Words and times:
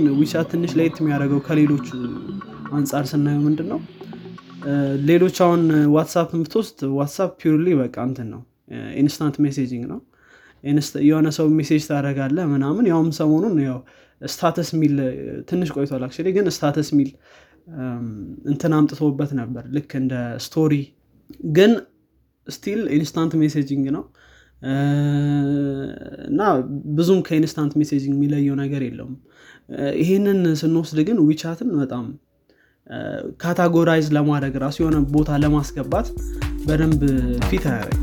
አሁን 0.00 0.10
WeChat 0.18 0.46
ትንሽ 0.52 0.72
ለየት 0.78 0.96
የሚያደርገው 1.00 1.38
ከሌሎቹ 1.46 1.86
አንጻር 2.76 3.04
ስናየው 3.10 3.40
ምንድን 3.46 3.66
ነው 3.72 3.78
ሌሎች 5.08 5.36
አሁን 5.44 5.62
WhatsApp 5.94 6.28
ምትወስድ 6.40 6.78
WhatsApp 6.98 7.30
purely 7.40 7.66
በቃ 7.80 7.96
እንትን 8.08 8.28
ነው። 8.34 8.40
instant 9.00 9.36
messaging 9.44 9.84
ነው። 9.92 9.98
የሆነ 11.08 11.28
ሰው 11.36 11.46
message 11.58 11.82
ታደረጋለ 11.88 12.38
ምናምን 12.52 12.86
ያውም 12.90 13.10
ሰሞኑን 13.18 13.56
ያው 13.66 13.78
status 14.20 14.70
ሚል 14.80 14.94
ትንሽ 15.50 15.70
ቆይቷል 15.76 16.04
አክ 16.06 16.14
ግን 16.36 16.46
status 16.56 16.90
ሚል 16.98 17.10
እንትን 18.52 18.74
አምጥቶበት 18.78 19.32
ነበር 19.40 19.64
ልክ 19.76 19.90
እንደ 20.02 20.14
story። 20.46 20.74
ግን 21.56 21.74
still 22.46 22.82
instant 22.98 23.34
messaging 23.42 23.86
ነው 23.96 24.04
እና 26.28 26.40
ብዙም 26.96 27.20
ከ 27.26 27.37
instant 27.37 27.74
messaging 27.80 28.14
የሚለየው 28.16 28.56
ነገር 28.62 28.82
የለውም። 28.86 29.16
ይህንን 30.00 30.40
ስንወስድ 30.60 31.00
ግን 31.08 31.18
WeChat 31.26 31.59
ን 31.59 31.70
በጣም 31.80 32.06
categorize 33.42 34.06
ለማድረግ 34.16 34.54
ራሱ 34.64 34.76
የሆነ 34.82 34.98
ቦታ 35.14 35.40
ለማስገባት 35.42 36.06
በደንብ 36.66 37.02
fit 37.48 37.66
አያደረግ 37.70 37.98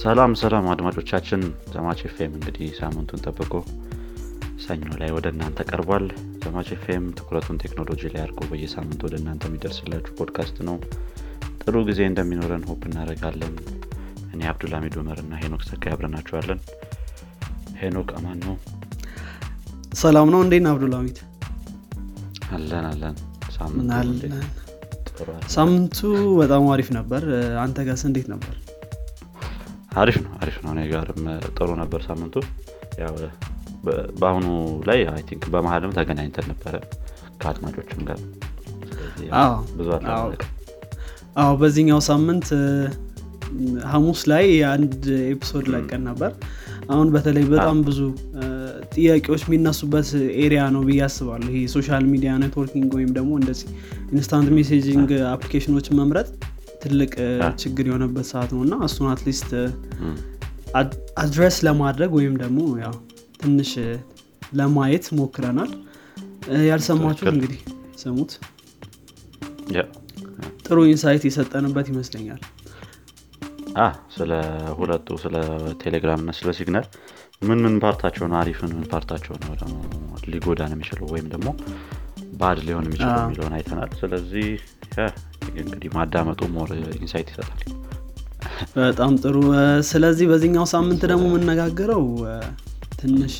ሰላም 0.00 0.32
ሰላም 0.40 0.66
አድማጮቻችን። 0.72 1.40
ዘማች 1.72 2.00
ፌም 2.12 2.32
እንግዲህ 2.36 2.68
ሳምንቱን 2.78 3.22
ጠብቆ 3.26 3.52
ሰኞ 4.68 4.86
ላይ 5.00 5.10
ወደ 5.16 5.26
እናንተ 5.32 5.58
ቀርቧል። 5.70 6.06
ዘማች 6.42 6.70
ፌም 6.82 7.04
ትኩረቱን 7.18 7.60
ቴክኖሎጂ 7.62 8.00
ላይ 8.12 8.20
አድርጎ 8.24 8.40
በየሳምንቱ 8.50 9.00
ወደ 9.06 9.14
እናንተ 9.20 9.42
የሚደርስላችሁ 9.48 10.12
ፖድካስት 10.18 10.56
ነው። 10.68 10.76
ጥሩ 11.62 11.76
ጊዜ 11.88 12.00
እንደሚኖረን 12.10 12.64
hope 12.68 12.82
እናደረጋለን 12.88 13.54
እኔ 14.32 14.40
አብዱልሚድ 14.50 14.94
ኡመር 15.00 15.18
እና 15.22 15.34
ሄኖክ 15.42 15.62
ሰካ 15.68 15.82
ያብረናችኋለን 15.92 16.60
ሄኖክ 17.80 18.10
አማን 18.18 18.38
ነው። 18.46 18.56
ሰላም 19.96 20.30
ነው። 20.34 20.40
እንዴት 20.46 20.66
አብዱልሚድ 20.72 21.18
አለን 22.52 22.86
አለን። 22.90 23.16
ሳምንቱ 25.54 25.98
በጣም 26.40 26.64
አሪፍ 26.72 26.88
ነበር። 26.98 27.22
አንተ 27.62 27.78
ጋስ 27.88 28.02
እንዴት 28.08 28.26
ነበር? 28.32 28.54
አሪፍ 30.00 30.16
ነው 30.24 30.32
አሪፍ 30.40 30.56
ነው። 30.64 30.70
እኔ 30.74 30.82
ጋርም 30.92 31.24
ጥሩ 31.56 31.68
ነበር 31.82 32.00
ሳምንቱ። 32.08 32.36
ያው 33.02 33.14
በአሁኑ 34.18 34.46
ላይ 34.88 35.00
I 35.12 35.22
think 35.28 35.44
በመሀልም 35.52 35.92
ተገናኝተን 35.98 36.46
ነበረ 36.52 36.74
ከአድማጮችም 37.40 38.00
ጋር። 38.08 38.20
ብዙ 39.78 39.88
አዎ። 41.36 41.52
በዚህኛው 41.60 42.00
ሳምንት 42.08 42.48
ሐሙስ 43.90 44.20
ላይ 44.30 44.46
አንድ 44.70 45.02
episode 45.28 45.66
ለቀን 45.74 46.02
ነበር። 46.08 46.32
አሁን 46.90 47.08
በተለይ 47.14 47.44
በጣም 47.52 47.78
ብዙ 47.86 48.00
ጥያቄዎች 48.94 49.42
የሚነሱበት 49.46 50.08
area 50.42 50.62
ነው 50.74 50.82
ብዬ 50.88 51.00
አስባለሁ። 51.06 51.50
ይሄ 51.54 51.64
social 51.74 52.04
media 52.12 52.30
networking 52.42 52.90
ወይም 52.98 53.10
ደግሞ 53.18 53.32
እንደዚህ 53.40 53.68
instant 54.12 54.48
messaging 54.58 55.10
application 55.32 55.75
ኦችን 55.75 55.98
መምረጥ 56.00 56.28
ትልቅ 56.82 57.12
ችግር 57.62 57.84
የሆነበት 57.88 58.26
ሰዓት 58.32 58.50
ነው 58.54 58.62
እና 58.66 58.74
እሱን 58.86 59.08
at 59.12 59.23
least 59.23 59.50
address 61.22 61.56
ለማድረግ 61.66 62.10
ወይም 62.18 62.34
ደግሞ 62.42 62.60
ያው 62.82 62.94
ትንሽ 63.40 63.72
ለማየት 64.52 65.06
ሞክረናል። 65.18 65.72
ያልሰማችሁት 66.68 67.30
እንግዲህ 67.32 67.60
ስሙት 68.02 68.30
ጥሩ 70.66 70.78
insight 70.90 71.22
የሰጠንበት 71.26 71.86
ይመስለኛል። 71.92 72.40
ስለ 74.14 74.32
ሁለቱ 74.78 75.16
ስለ 75.22 75.34
ቴሌግራም 75.82 76.20
እና 76.22 76.30
ስለ 76.38 76.50
Signal 76.58 76.86
ምን 77.42 77.58
ምን 77.64 77.74
part 77.82 77.97
ኣቸው 77.97 78.24
ነው? 78.26 78.36
አሪፍን 78.40 78.70
ምን 78.74 78.86
part 78.92 79.07
ኣቸው 79.07 79.34
ነው 79.42 79.52
ደግሞ 79.54 79.76
ሊጎዳን 80.32 80.72
የሚችለው 80.74 81.06
ወይም 81.12 81.26
ደግሞ 81.34 81.48
bad 82.38 82.58
ሊሆን 82.66 82.86
የሚችለው 82.86 83.20
የሚለውን 83.22 83.54
አይተናል። 83.58 83.90
ስለዚህ 84.00 84.48
እንግዲህ 85.56 85.90
ማዳመጡ 85.96 86.40
more 86.54 86.70
insight 86.98 87.28
ይሰጣል። 87.32 87.60
በጣም 88.76 89.12
ጥሩ። 89.22 89.36
ስለዚህ 89.88 90.26
በዚህኛው 90.30 90.66
ሳምንት 90.72 91.02
ደግሞ 91.12 91.26
የምነጋገረው 91.30 92.04
ትንሽ 92.98 93.34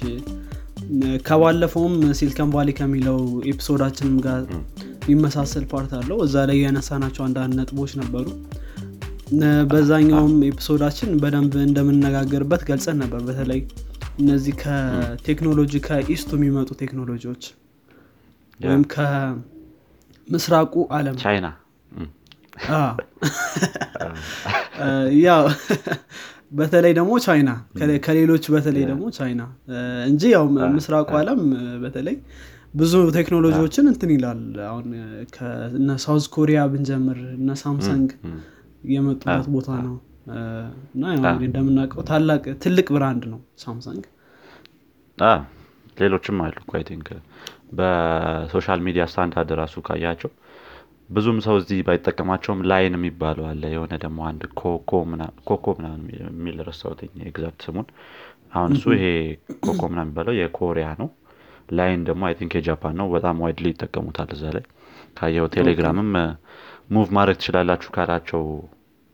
ከባለፈውም 1.27 1.95
Silicon 2.19 2.51
Valley 2.55 2.71
ከሚለው 2.79 3.19
episode 3.53 3.81
ኣችንም 3.81 4.17
ጋር 4.27 4.41
የሚመሳሰል 5.05 5.65
part 5.73 5.93
አለው። 5.99 6.19
እዛ 6.27 6.45
ላይ 6.49 6.59
ያነሳናቸው 6.65 7.23
አንዳንድ 7.27 7.53
ነጥቦች 7.61 7.93
ነበሩ። 8.01 8.27
በዛኛውም 9.71 10.35
episode 10.49 10.80
ኣችን 10.80 11.11
በደንብ 11.23 11.55
እንደምነጋገርበት 11.67 12.63
ገልጸን 12.69 12.97
ነበር። 13.03 13.21
በተለይ 13.29 13.61
እነዚህ 14.21 14.55
ከቴክኖሎጂ 14.63 15.73
ከ 15.87 15.98
east 15.98 16.20
ኡ 16.20 16.31
የሚመጡ 16.39 16.71
ቴክኖሎጂዎች 16.81 17.43
ወይም 18.61 18.83
ከምስራቁ 18.95 20.75
አለም 20.99 21.17
ቻይና። 21.25 21.49
ያው 25.25 25.43
በተለይ 26.51 26.93
ደግሞ 26.99 27.13
ቻይና 27.25 27.51
ከሌሎች 28.07 28.45
በተለይ 28.55 28.85
ደግሞ 28.91 29.05
ቻይና 29.17 29.43
እንጂ 30.11 30.23
ያው 30.35 30.45
ምስራቁ 30.77 31.11
አለም 31.21 31.41
በተለይ 31.83 32.17
ብዙ 32.75 32.95
ቴክኖሎጂዎችን 33.17 33.87
እንትን 33.93 34.11
ይላል። 34.15 34.41
አሁን 34.69 34.87
እነ 35.79 35.97
South 36.05 36.25
Korea 36.35 36.61
ብንጀምር 36.73 37.19
እነ 37.37 37.51
ሳምሰንግ 37.63 38.11
የመጡበት 38.91 39.47
ቦታ 39.55 39.71
ነው። 39.87 39.97
እና 40.95 41.05
እንደምናውቀው 41.43 42.03
ታላቅ 42.11 42.43
ትልቅ 42.65 42.87
brand 42.97 43.23
ነው 43.33 43.41
ሳምሰንግ። 43.65 44.05
ሌሎችም 45.97 46.41
አሉ 46.45 46.57
think። 46.89 47.09
በ 47.79 48.04
social 48.04 48.81
media 48.85 49.05
standard 49.13 49.51
ራሱ 49.61 49.77
ካያቸው 49.87 50.31
ብዙም 51.09 51.39
ሰው 51.45 51.55
እዚህ 51.61 51.79
ባይጠቀማቸውም 51.87 52.61
Line 52.71 52.95
የሚባለው 52.97 53.45
አለ። 53.51 53.63
የሆነ 53.75 53.95
ደግሞ 54.03 54.19
አንድ 54.31 54.43
ካካኦ 54.61 55.67
ምናምን 55.77 56.03
የሚል 56.19 56.59
ረሳሁትኝ 56.69 57.13
exact 57.29 57.63
ስሙን። 57.67 57.87
አሁን 58.55 58.73
እሱ 58.77 58.85
ይሄ 58.97 59.07
ካካኦ 59.65 59.81
ምናምን 59.91 60.07
የሚባለው 60.07 60.35
የኮሪያ 60.39 60.89
ነው። 61.01 61.09
Line 61.71 62.03
ደግሞ 62.09 62.23
I 62.29 62.35
think 62.39 62.53
የጃፓን 62.59 62.97
ነው። 63.01 63.07
በጣም 63.15 63.41
widely 63.45 63.67
ይጠቀሙታል 63.73 64.31
እዛ 64.37 64.45
ላይ። 64.57 64.65
ካየው 65.19 65.47
ቴሌግራምም 65.55 66.11
move 66.91 67.09
ማድረግ 67.17 67.37
ትችላላችሁ 67.41 67.91
ካላቸው 67.97 68.43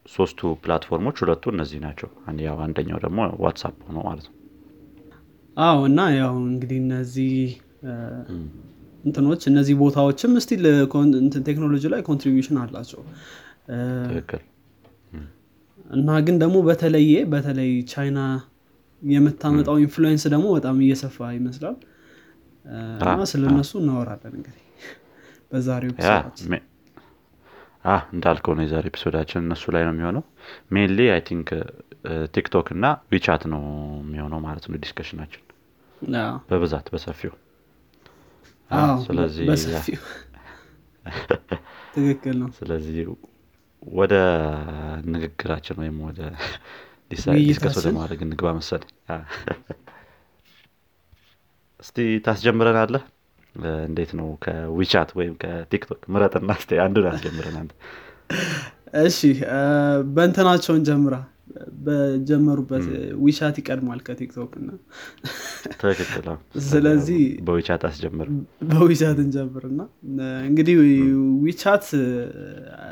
ሶስቱ 0.07 0.41
platform 0.63 0.96
ኦች። 0.96 1.17
ሁለቱ 1.23 1.45
እነዚህ 1.55 1.79
ናቸው። 1.85 2.09
ያው 2.47 2.57
አንደኛው 2.65 2.99
ደግሞ 3.05 3.21
ዋትሳፕ 3.45 3.77
ሆኖ 3.87 3.99
ማለት 4.09 4.27
ነው። 4.29 4.35
አዎ 5.57 5.79
እና 5.89 6.01
ያው 6.19 6.35
እንግዲህ 6.45 6.79
እነዚህ 6.85 7.33
እንትኖች 9.05 9.43
እነዚህ 9.51 9.75
ቦታዎችም 9.81 10.33
still 10.45 10.65
ቴክኖሎጂ 11.49 11.85
ላይ 11.93 12.01
contribution 12.09 12.59
አላቸው። 12.63 13.01
እና 15.91 16.11
ግን 16.27 16.37
ደግሞ 16.43 16.57
በተለየ 16.69 17.15
በተለይ 17.33 17.71
ቻይና 17.91 18.21
የምታመጣው 19.03 19.77
influence 19.83 20.25
ደግሞ 20.35 20.47
በጣም 20.57 20.77
እየሰፋ 20.85 21.27
ይመስላል። 21.37 21.77
እና 23.05 23.25
ስለነሱ 23.33 23.73
እናወራለን 23.81 24.35
እንግዲህ 24.39 24.61
በዛሬው 25.51 25.93
እንዳልከው 28.13 28.53
ነው 28.57 28.65
የዛሬ 28.65 28.85
episode 28.91 29.17
ኣችን 29.17 29.43
እነሱ 29.43 29.65
ላይ 29.75 29.83
ነው 29.87 29.93
የሚሆነው። 29.95 30.23
mainly 30.75 30.99
I 31.15 31.21
think 31.29 31.49
ቲክቶክ 32.35 32.69
እና 32.75 32.85
WeChat 33.13 33.43
ነው 33.53 33.63
የሚሆነው 34.03 34.41
ማለት 34.47 34.65
ነው 34.69 34.79
discussion 34.83 35.16
ኣችን። 35.16 35.43
በብዛት 36.51 36.87
በሰፊው 36.95 37.33
ስለዚህ 39.07 39.47
ትክክል 41.95 42.37
ነው። 42.41 42.49
ስለዚህ 42.59 42.97
ወደ 43.83 44.15
ንግግራችን 45.07 45.77
ወይም 45.83 45.97
ወደ 46.07 46.21
discuss 47.11 47.77
ወደ 47.79 47.89
ማድረግ 47.97 48.21
እንግባ 48.27 48.49
መሰለኝ። 48.57 48.91
እስቲ 51.81 51.97
ታስጀምረን 52.27 52.79
አለ 52.83 52.95
እንዴት 53.85 54.11
ነው? 54.19 54.29
ከ 54.45 54.61
WeChat 54.61 55.11
ወይም 55.19 55.35
ከቲክቶክ? 55.43 56.01
ምረጥና 56.13 56.51
ስ 56.61 56.79
አንዱን 56.85 57.07
አስጀምረን 57.11 57.57
አንድ። 57.61 57.73
እሺ 59.03 59.19
በእንትናቸውን 60.15 60.83
ጀምራ 60.89 61.15
በጀመሩበት 61.85 62.85
WeChat 63.25 63.57
ይቀድማል 63.61 64.01
ከቲክቶክ 64.07 64.53
እና 64.61 64.71
ትክክል 65.83 66.27
ስለዚህ 66.67 67.21
በ 67.47 67.56
WeChat 67.56 67.83
አስጀምር። 67.89 68.29
በ 68.71 68.83
WeChat 68.83 69.19
እንጀምር 69.25 69.65
እና 69.71 69.81
እንግዲህ 70.49 70.77
WeChat 71.45 71.87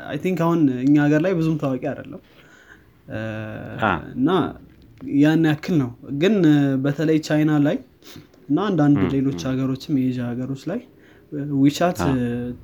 I 0.09 0.19
think 0.23 0.39
አሁን 0.45 0.61
እኛ 0.83 0.95
ሀገር 1.05 1.21
ላይ 1.25 1.33
ብዙም 1.39 1.57
ታዋቂ 1.63 1.83
አይደለም። 1.91 2.21
እና 4.15 4.29
ያን 5.17 5.45
ያክል 5.49 5.75
ነው። 5.81 5.91
ግን 6.21 6.35
በተለይ 6.83 7.17
ቻይና 7.27 7.53
ላይ 7.65 7.77
እና 8.49 8.59
አንዳንድ 8.69 8.99
ሌሎች 9.15 9.41
ሀገሮችም 9.49 9.97
የኤዥያ 9.99 10.25
ሀገሮች 10.31 10.63
ላይ 10.71 10.79
WeChat 11.59 11.99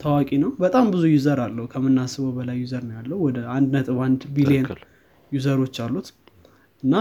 ታዋቂ 0.01 0.29
ነው። 0.41 0.51
በጣም 0.63 0.85
ብዙ 0.93 1.03
user 1.13 1.39
አለው 1.45 1.65
ከምናስበው 1.71 2.31
በላይ 2.37 2.57
user 2.63 2.83
ነው 2.89 2.95
ያለው። 2.99 3.17
ወደ 3.27 3.39
አንድ 3.55 3.69
ነጥብ 3.75 3.97
አንድ 4.07 4.21
ቢሊየን 4.35 4.67
user 5.31 5.54
ኦች 5.54 5.77
አሉት። 5.83 6.07
እና 6.83 6.95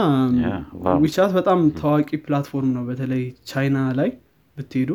WeChat 1.02 1.32
በጣም 1.36 1.58
ታዋቂ 1.78 2.08
platform 2.25 2.70
ነው። 2.76 2.84
በተለይ 2.88 3.22
ቻይና 3.50 3.78
ላይ 3.98 4.10
ብትሄዱ። 4.56 4.90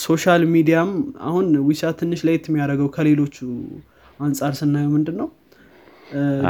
social 0.00 0.42
media 0.54 0.80
ም 0.80 0.90
አሁን 1.28 1.46
WeChat 1.68 1.96
ትንሽ 2.00 2.20
ለየት 2.26 2.44
የሚያደርገው 2.50 2.88
ከሌሎቹ 2.96 3.36
አንጻር 4.20 4.52
ስናየው 4.58 4.90
ምንድን 4.96 5.16
ነው 5.20 5.28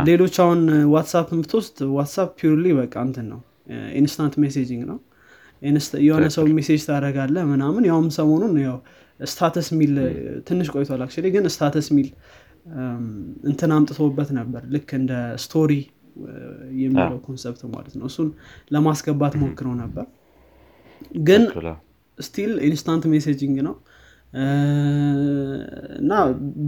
ሌሎች 0.09 0.35
አሁን 0.45 0.61
ዋትሳፕ 0.93 1.29
ብትወስድ 1.39 1.79
ዋትሳፕ 1.97 2.31
purely 2.39 2.67
በቃ 2.81 2.95
እንትን 3.07 3.27
ነው። 3.33 3.41
instant 4.01 4.35
messaging 4.43 4.83
ነው። 4.91 4.99
የሆነ 6.07 6.27
ሰው 6.37 6.45
message 6.57 6.81
ታደረጋለ 6.87 7.37
ምናምን 7.51 7.85
ያውም 7.91 8.09
ሰሞኑን 8.17 8.55
ያው 8.65 8.77
status 9.21 9.69
ሚል 9.79 9.93
ትንሽ 10.49 10.69
ቆይቷል። 10.75 11.03
actually 11.05 11.29
ግን 11.35 11.45
status 11.55 11.89
ሚል 11.97 12.09
እንትን 13.47 13.71
አምጥቶበት 13.77 14.31
ነበር። 14.39 14.63
ልክ 14.75 14.91
እንደ 14.99 15.13
story 15.45 15.73
የሚለው 16.83 17.17
concept 17.27 17.63
ማለት 17.75 17.95
ነው። 18.01 18.07
እሱን 18.11 18.29
ለማስገባት 18.71 19.35
ሞክረው 19.43 19.75
ነበር። 19.83 20.07
ግን 21.25 21.43
still 22.19 22.53
instant 22.67 23.05
messaging 23.13 23.57
ነው። 23.69 23.75
እና 26.01 26.13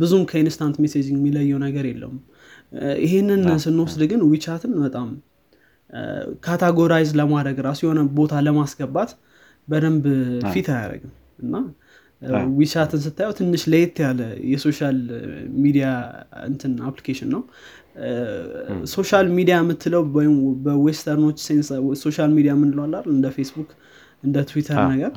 ብዙም 0.00 0.23
ከ 0.31 0.41
instant 0.41 0.76
messaging 0.85 1.19
የሚለየው 1.20 1.58
ነገር 1.67 1.85
የለውም። 1.91 2.19
ይህንን 3.05 3.43
ስንወስድ 3.64 4.02
ግን 4.11 4.20
WeChat 4.31 4.62
ን 4.62 4.73
በጣም 4.85 5.08
categorize 6.44 7.11
ለማድረግ 7.20 7.58
ራሱ 7.67 7.81
የሆነ 7.87 8.00
ቦታ 8.17 8.40
ለማስገባት 8.47 9.11
በደንብ 9.69 10.05
fit 10.53 10.69
አያደረግም 10.73 11.12
እና 11.44 11.55
WeChat 12.59 12.90
ን 12.90 13.00
ስታየው 13.05 13.32
ትንሽ 13.38 13.62
ለየት 13.73 13.97
ያለ 14.05 14.21
የ 14.53 14.64
social 14.64 14.99
media 15.65 15.87
እንትን 16.49 16.73
application 16.88 17.31
ነው። 17.35 17.43
social 18.94 19.26
media 19.37 19.56
የምትለው 19.61 20.03
በ 20.65 20.76
western 20.76 21.16
ኦች 21.16 21.38
sense 21.49 21.69
social 22.05 22.31
media 22.37 22.53
የምንለዋላል 22.56 23.06
እንደ 23.15 23.29
ፌስቡክ 23.37 23.71
እንደ 24.23 24.37
ትዊተር 24.50 24.81
ነገር 24.93 25.12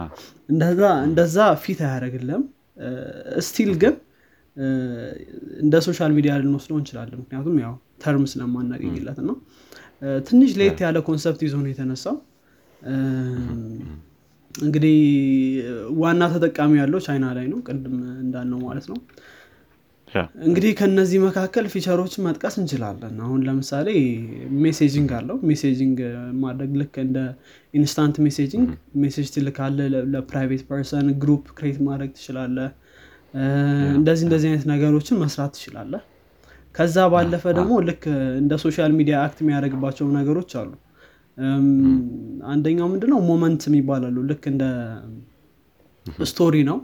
እንደዛ 1.07 1.38
fit 1.63 1.80
አያደረግለም 1.88 2.44
still 3.48 3.71
ግን 3.83 3.95
እንደ 5.62 5.75
social 5.88 6.12
media 6.18 6.33
ልንወስደው 6.42 6.77
እንችላለን። 6.80 7.19
ምክንያቱም 7.24 7.57
ያው 7.65 7.74
term 8.04 8.25
ስለማናገኝለት 8.31 9.19
ነው 9.27 9.36
ትንሽ 10.27 10.51
ለየት 10.59 10.80
ያለ 10.86 10.98
concept 11.07 11.42
ይዞ 11.45 11.56
ነው 11.62 11.69
የተነሳው 11.71 12.15
እንግዲህ 14.57 14.95
ዋና 16.01 16.21
ተጠቃሚ 16.33 16.71
ያለው 16.80 17.00
ቻይና 17.06 17.25
ላይ 17.38 17.45
ነው 17.51 17.59
ቅድም 17.68 17.95
እንዳልነው 18.24 18.59
ማለት 18.68 18.86
ነው። 18.92 18.98
እንግዲህ 20.48 20.71
ከነዚህ 20.80 21.19
መካከል 21.25 21.65
feature 21.74 22.00
ኦችን 22.00 22.24
መጥቀስ 22.27 22.56
እንችላለን። 22.62 23.15
አሁን 23.25 23.39
ለምሳሌ 23.48 23.88
messaging 24.63 25.09
አለው። 25.18 25.38
messaging 25.50 25.98
ማድረግ 26.44 26.71
ልክ 26.81 26.95
እንደ 27.04 27.18
instant 27.74 28.18
messaging 28.25 28.69
message 29.04 29.30
ትልካለ 29.36 29.80
ለ 30.13 30.25
private 30.25 30.63
person 30.69 31.09
group 31.24 31.45
create 31.57 31.80
ማድረግ 31.89 32.12
ትችላለ 32.18 32.57
እንደዚህ 33.98 34.25
እንደዚህ 34.27 34.48
አይነት 34.51 34.65
ነገሮችን 34.71 35.19
መስራት 35.24 35.51
ትችላለ 35.57 35.94
ከዛ 36.75 36.98
ባለፈ 37.13 37.44
ደግሞ 37.57 37.74
ልክ 37.88 38.04
እንደ 38.42 38.54
social 38.63 38.92
media 38.98 39.15
act 39.25 39.39
የሚያደርግባቸው 39.44 40.07
ነገሮች 40.18 40.51
አሉ 40.59 40.71
አንደኛው 42.48 42.88
ምንድነው? 42.92 43.19
moment 43.27 43.63
የሚባላሉ 43.69 44.18
ልክ 44.30 44.44
እንደ 44.51 44.63
story 46.25 46.56
ነው። 46.69 46.78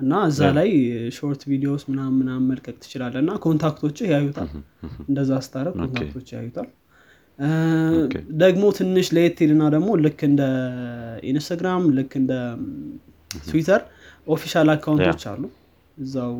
እና 0.00 0.12
እዛ 0.28 0.40
ላይ 0.56 0.68
short 1.16 1.40
videos 1.50 1.82
ምናምን 1.90 2.16
ምናምን 2.20 2.44
መልቀቅ 2.50 2.74
ትችላለ 2.82 3.14
እና 3.22 3.30
contact 3.44 3.77
ኦች 3.77 3.96
ያዩታል። 4.12 4.50
እንደዛ 5.08 5.30
ስታረግ 5.46 5.74
contact 5.80 6.10
ኦች 6.10 6.28
ያዩታል። 6.36 6.68
ደግሞ 8.40 8.64
ትንሽ 8.78 9.08
ለየት 9.16 9.40
ይልና 9.50 9.64
ደግሞ 9.74 9.88
ልክ 10.04 10.20
እንደ 10.28 10.42
ኢንስታግራም 11.30 11.84
ልክ 11.98 12.12
እንደ 12.20 12.32
ትዊተር 13.44 13.82
official 14.26 14.68
account 14.74 15.06
ኦች 15.06 15.24
አሉ። 15.32 15.42
እዛው 15.96 16.34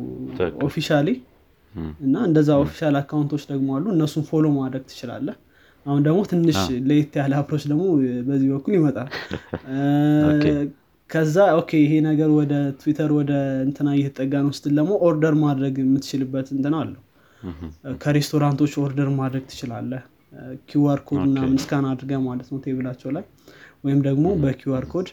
officially 0.67 1.07
እና 2.05 2.15
እንደዛ 2.27 2.49
official 2.63 2.95
account 3.01 3.28
ኦች 3.28 3.43
ደግሞ 3.51 3.69
አሉ። 3.77 3.85
እነሱን 3.95 4.23
follow 4.29 4.45
ማድረግ 4.57 4.83
ትችላለህ 4.89 5.35
አሁን 5.85 6.01
ደግሞ 6.05 6.19
ትንሽ 6.29 6.57
ለየት 6.87 7.13
ያለ 7.19 7.33
approach 7.39 7.63
ደግሞ 7.69 7.83
በዚህ 8.27 8.47
በኩል 8.53 8.73
ይመጣል። 8.77 9.09
ከዛ 11.09 11.35
okay 11.59 11.71
ይሄ 11.83 11.93
ነገር 12.07 12.29
ወደ 12.39 12.53
ትዊተር 12.79 13.11
ወደ 13.15 13.31
እንትና 13.65 13.87
እየተጠጋ 13.95 14.33
ነው 14.43 14.51
ስትል 14.57 14.73
ደግሞ 14.79 14.91
order 15.07 15.35
ማድረግ 15.43 15.75
የምትችልበት 15.81 16.47
እንትና 16.55 16.75
አለው። 16.83 17.01
ከሬስቶራንቶች 18.01 18.73
order 18.83 19.09
ማድረግ 19.17 19.43
ትችላለህ። 19.51 20.03
QR 20.69 20.99
code 21.07 21.21
ምናምን 21.27 21.57
scan 21.63 21.85
አድርገ 21.91 22.19
ማለት 22.27 22.47
ነው 22.51 22.59
table 22.65 22.84
ኣቸው 22.84 23.11
ላይ። 23.15 23.23
ወይም 23.83 23.99
ደግሞ 24.07 24.25
በ 24.41 24.63
QR 24.63 24.85
code 24.93 25.07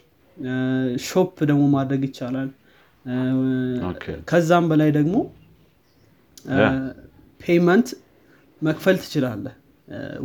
shop 1.07 1.37
ደግሞ 1.51 1.65
ማድረግ 1.77 2.03
ይቻላል። 2.09 2.51
ከዛም 4.31 4.67
በላይ 4.71 4.91
ደግሞ 4.99 5.17
payment 7.41 7.89
መክፈል 8.63 8.97
ትችላለህ 9.03 9.55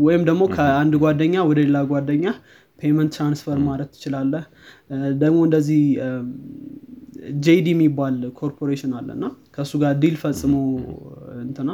ወይም 0.04 0.22
ደግሞ 0.30 0.44
ከአንድ 0.54 0.94
ጓደኛ 1.04 1.36
ወደ 1.50 1.60
ሌላ 1.66 1.80
ጓደኛ 1.90 2.26
payment 2.80 3.12
transfer 3.16 3.58
ማድረግ 3.66 3.90
ትችላለህ። 3.96 4.44
ደግሞ 5.22 5.40
እንደዚህ 5.48 5.82
ጄዲ 7.44 7.68
የሚባል 7.74 8.16
ኮርፖሬሽን 8.40 8.94
አለ 9.00 9.10
እና 9.18 9.26
ከእሱ 9.56 9.74
ጋር 9.82 9.94
deal 10.02 10.16
ፈጽሞ 10.22 10.54
እንትና 11.44 11.72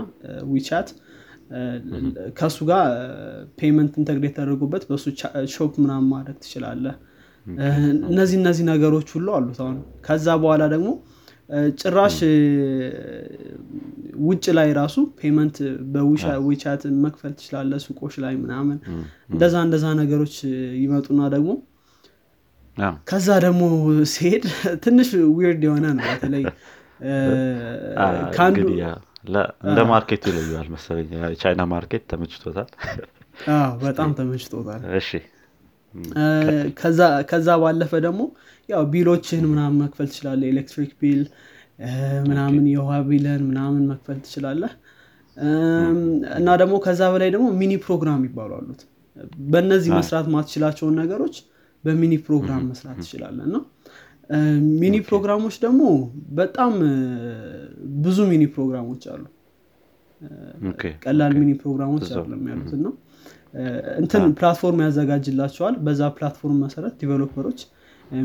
ዊቻት 0.49 0.89
ከእሱ 2.37 2.57
ጋር 2.69 2.85
payment 3.59 3.93
integrate 4.01 4.33
ተደርጎበት 4.37 4.83
በእሱ 4.89 5.05
shop 5.53 5.73
ምናምን 5.83 6.07
ማድረግ 6.13 6.37
ትችላለህ። 6.43 6.95
እነዚህ 8.11 8.37
እነዚህ 8.41 8.63
ነገሮች 8.71 9.09
ሁሉ 9.15 9.27
አሉት 9.37 9.59
አሁን። 9.63 9.77
ከዛ 10.07 10.27
በኋላ 10.41 10.63
ደግሞ 10.73 10.89
ጭራሽ 11.79 12.17
ውጭ 14.25 14.45
ላይ 14.57 14.69
ራሱ 14.79 14.95
payment 15.19 15.57
በዊቻት 15.93 16.81
መክፈል 17.03 17.33
ትችላለ 17.39 17.79
ሱቆች 17.85 18.15
ላይ 18.23 18.33
ምናምን። 18.41 18.77
እንደዛ 19.31 19.55
እንደዛ 19.67 19.85
ነገሮች 20.01 20.35
ይመጡና 20.81 21.21
ደግሞ 21.35 21.51
ከዛ 23.07 23.27
ደግሞ 23.45 23.61
ሲሄድ 24.11 24.43
ትንሽ 24.83 25.07
weird 25.37 25.61
የሆነ 25.67 25.85
ነው። 25.97 26.05
በተለይ 26.11 26.43
እንደ 29.65 29.79
market 29.89 30.15
ኡ 30.15 30.23
ይለየዋል 30.31 30.67
መሰለኝ። 30.75 31.09
ቻይና 31.41 31.61
market 31.71 32.03
ተመችቶታል። 32.11 32.69
በጣም 33.83 34.11
ተመችቶታል። 34.19 34.83
እሺ 34.99 35.09
ከዛ 37.29 37.49
ባለፈ 37.61 37.91
ደግሞ 38.05 38.21
ያው 38.69 38.83
bill 38.93 39.13
ኦችን 39.13 39.43
ምናምን 39.51 39.77
መክፈል 39.83 40.07
ትችላለ 40.11 40.41
electric 40.51 40.91
bill 41.01 41.21
ምናምን 42.27 42.63
የውሃ 42.71 42.93
bill 43.09 43.30
ን 43.30 43.41
ምናምን 43.49 43.83
መክፈል 43.91 44.17
ትችላለህ። 44.25 44.71
እና 46.37 46.49
ደግሞ 46.61 46.75
ከዛ 46.85 47.01
በላይ 47.13 47.29
ደግሞ 47.35 47.47
mini 47.59 47.73
program 47.83 48.21
የሚባሉ 48.27 48.51
አሉት። 48.59 48.81
በእነዚህ 49.51 49.91
መስራት 49.97 50.27
ማትችላቸውን 50.33 50.95
ነገሮች 51.01 51.35
በ 51.83 51.93
mini 51.93 52.13
program 52.25 52.63
መስራት 52.69 52.97
ትችላለ 53.03 53.37
እና 53.47 53.57
mini 54.79 54.95
program 55.07 55.38
ኦች 55.38 55.55
ደግሞ 55.65 55.81
በጣም 56.39 56.73
ብዙ 58.05 58.17
mini 58.31 58.43
program 58.55 58.86
ኦች 58.86 59.03
አሉ። 59.13 59.23
ቀላል 61.03 61.33
mini 61.39 61.51
program 61.61 61.89
ኦች 61.89 62.05
አይደለም 62.09 62.41
ያሉት። 62.51 62.71
ነው 62.85 62.93
እንትን 64.01 64.23
platform 64.39 64.79
ያዘጋጅላቸዋል። 64.85 65.75
በዛ 65.85 66.01
platform 66.17 66.57
መሰረት 66.65 66.93
developer 67.01 67.41
ኦች 67.41 67.59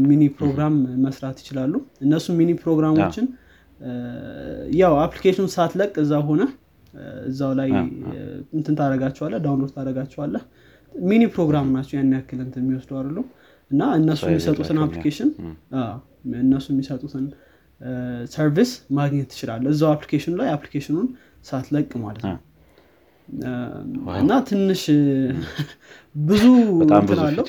mini 0.05 0.23
program 0.37 0.75
መስራት 1.05 1.37
ይችላሉ። 1.43 1.73
እነሱ 2.05 2.27
mini 2.41 2.51
program 2.63 2.97
ኦችን 2.97 3.27
ያው 4.81 4.93
application 5.05 5.47
ሳትለቅ 5.55 5.93
እዛ 6.03 6.13
ሆነ 6.29 6.43
እዛው 7.29 7.53
ላይ 7.59 7.71
እንትን 8.57 8.75
ታደረጋቸዋለ 8.79 9.35
download 9.45 9.71
ታደረጋቸዋለ 9.77 10.35
mini 10.93 11.23
program 11.35 11.69
ናቸው 11.77 11.95
ያን 11.99 12.13
ያክል 12.17 12.41
እንትን 12.47 12.63
የሚወስዱ 12.65 12.93
አይደሉ። 12.99 13.19
እና 13.71 13.83
እነሱ 13.99 14.23
የሚሰጡትን 14.31 14.79
application 14.85 15.31
እነሱ 16.43 16.67
የሚሰጡትን 16.73 17.25
service 18.33 18.71
ማግኘት 18.99 19.29
ትችላለ 19.33 19.65
እዛው 19.75 19.91
application 19.95 20.28
ኑ 20.28 20.35
ላይ 20.41 20.49
application 20.57 20.93
ኑን 20.93 21.07
ሳትለቅ 21.45 21.89
ማለት 22.05 22.25
ነው 22.27 22.37
እና 24.19 24.33
ትንሽ 24.49 24.83
ብዙ 26.23 26.45
አለው። 27.27 27.45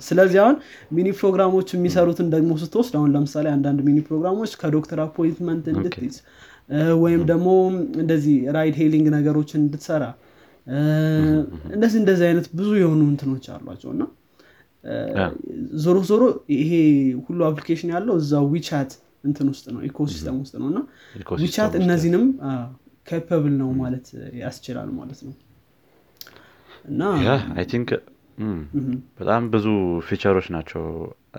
ስለዚህ 0.00 0.38
አሁን 0.42 0.56
mini 0.96 1.08
program 1.20 1.50
ኦች 1.50 1.68
የሚሰሩትን 1.74 2.28
ደግሞ 2.34 2.50
ስትወስድ 2.62 2.94
አሁን 2.98 3.10
ለምሳሌ 3.14 3.46
አንዳንድ 3.54 3.80
mini 3.88 3.98
program 4.08 4.36
ኦች 4.36 4.52
ከዶክተር 4.60 5.00
appointment 5.04 5.64
እንድትይዝ 5.72 6.16
ወይም 7.02 7.22
ደግሞ 7.30 7.48
እንደዚህ 8.00 8.36
ride 8.56 8.76
hailing 8.80 9.06
ነገሮችን 9.16 9.60
እንድትሰራ 9.62 10.04
እንደዚህ 11.74 11.98
እንደዚህ 12.00 12.24
አይነት 12.28 12.46
ብዙ 12.56 12.70
የሆኑ 12.80 13.02
እንትኖች 13.12 13.46
አሏቸው። 13.54 13.90
እና 13.94 14.04
ዞሮ 15.84 15.98
ዞሮ 16.10 16.22
ይሄ 16.56 16.72
ሁሉ 17.26 17.40
application 17.48 17.90
ያለው 17.94 18.16
እዛው 18.20 18.44
ዊቻት 18.52 18.90
እንትን 19.24 19.46
ውስጥ 19.52 19.66
ነው 19.74 19.80
ecosystem 19.88 20.36
ውስጥ 20.42 20.54
ነው። 20.60 20.68
እና 20.72 20.78
ዊቻት 21.40 21.72
እነዚህንም 21.80 22.24
capable 23.08 23.54
ነው 23.60 23.70
ማለት 23.80 24.06
ያስችላል 24.40 24.90
ማለት 24.98 25.20
ነው። 25.26 25.34
I 26.88 27.02
think 27.70 27.90
በጣም 29.18 29.44
ብዙ 29.54 29.66
feature 30.08 30.32
ኦች 30.32 30.46
ናቸው። 30.54 30.82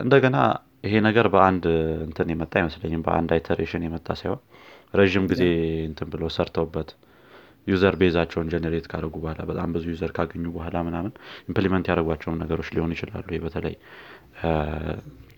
እንደገና 0.02 0.38
ይሄ 0.84 0.96
ነገር 1.06 1.28
በአንድ 1.34 1.64
እንትን 2.06 2.28
የመጣ 2.34 2.54
አይመስለኝም 2.60 3.02
በአንድ 3.06 3.30
iteration 3.36 3.86
የመጣ 3.86 4.10
ሳይሆን 4.20 4.42
ረዥም 4.94 5.26
ጊዜ 5.32 5.44
እንትን 5.88 6.08
ብሎ 6.14 6.24
ሰርተውበት 6.36 6.90
user 7.68 7.96
base 8.02 8.16
ኣቸውን 8.16 8.48
generate 8.54 8.86
ካደረጉ 8.92 9.16
በኋላ 9.24 9.42
በጣም 9.50 9.70
ብዙ 9.76 9.86
user 9.94 10.12
ካገኙ 10.18 10.46
በኋላ 10.56 10.78
ምናምን 10.88 11.12
implement 11.50 11.88
ያደረጓቸውን 11.92 12.40
ነገሮች 12.44 12.70
ሊሆኑ 12.76 12.92
ይችላሉ። 12.96 13.28
በተለይ 13.46 13.76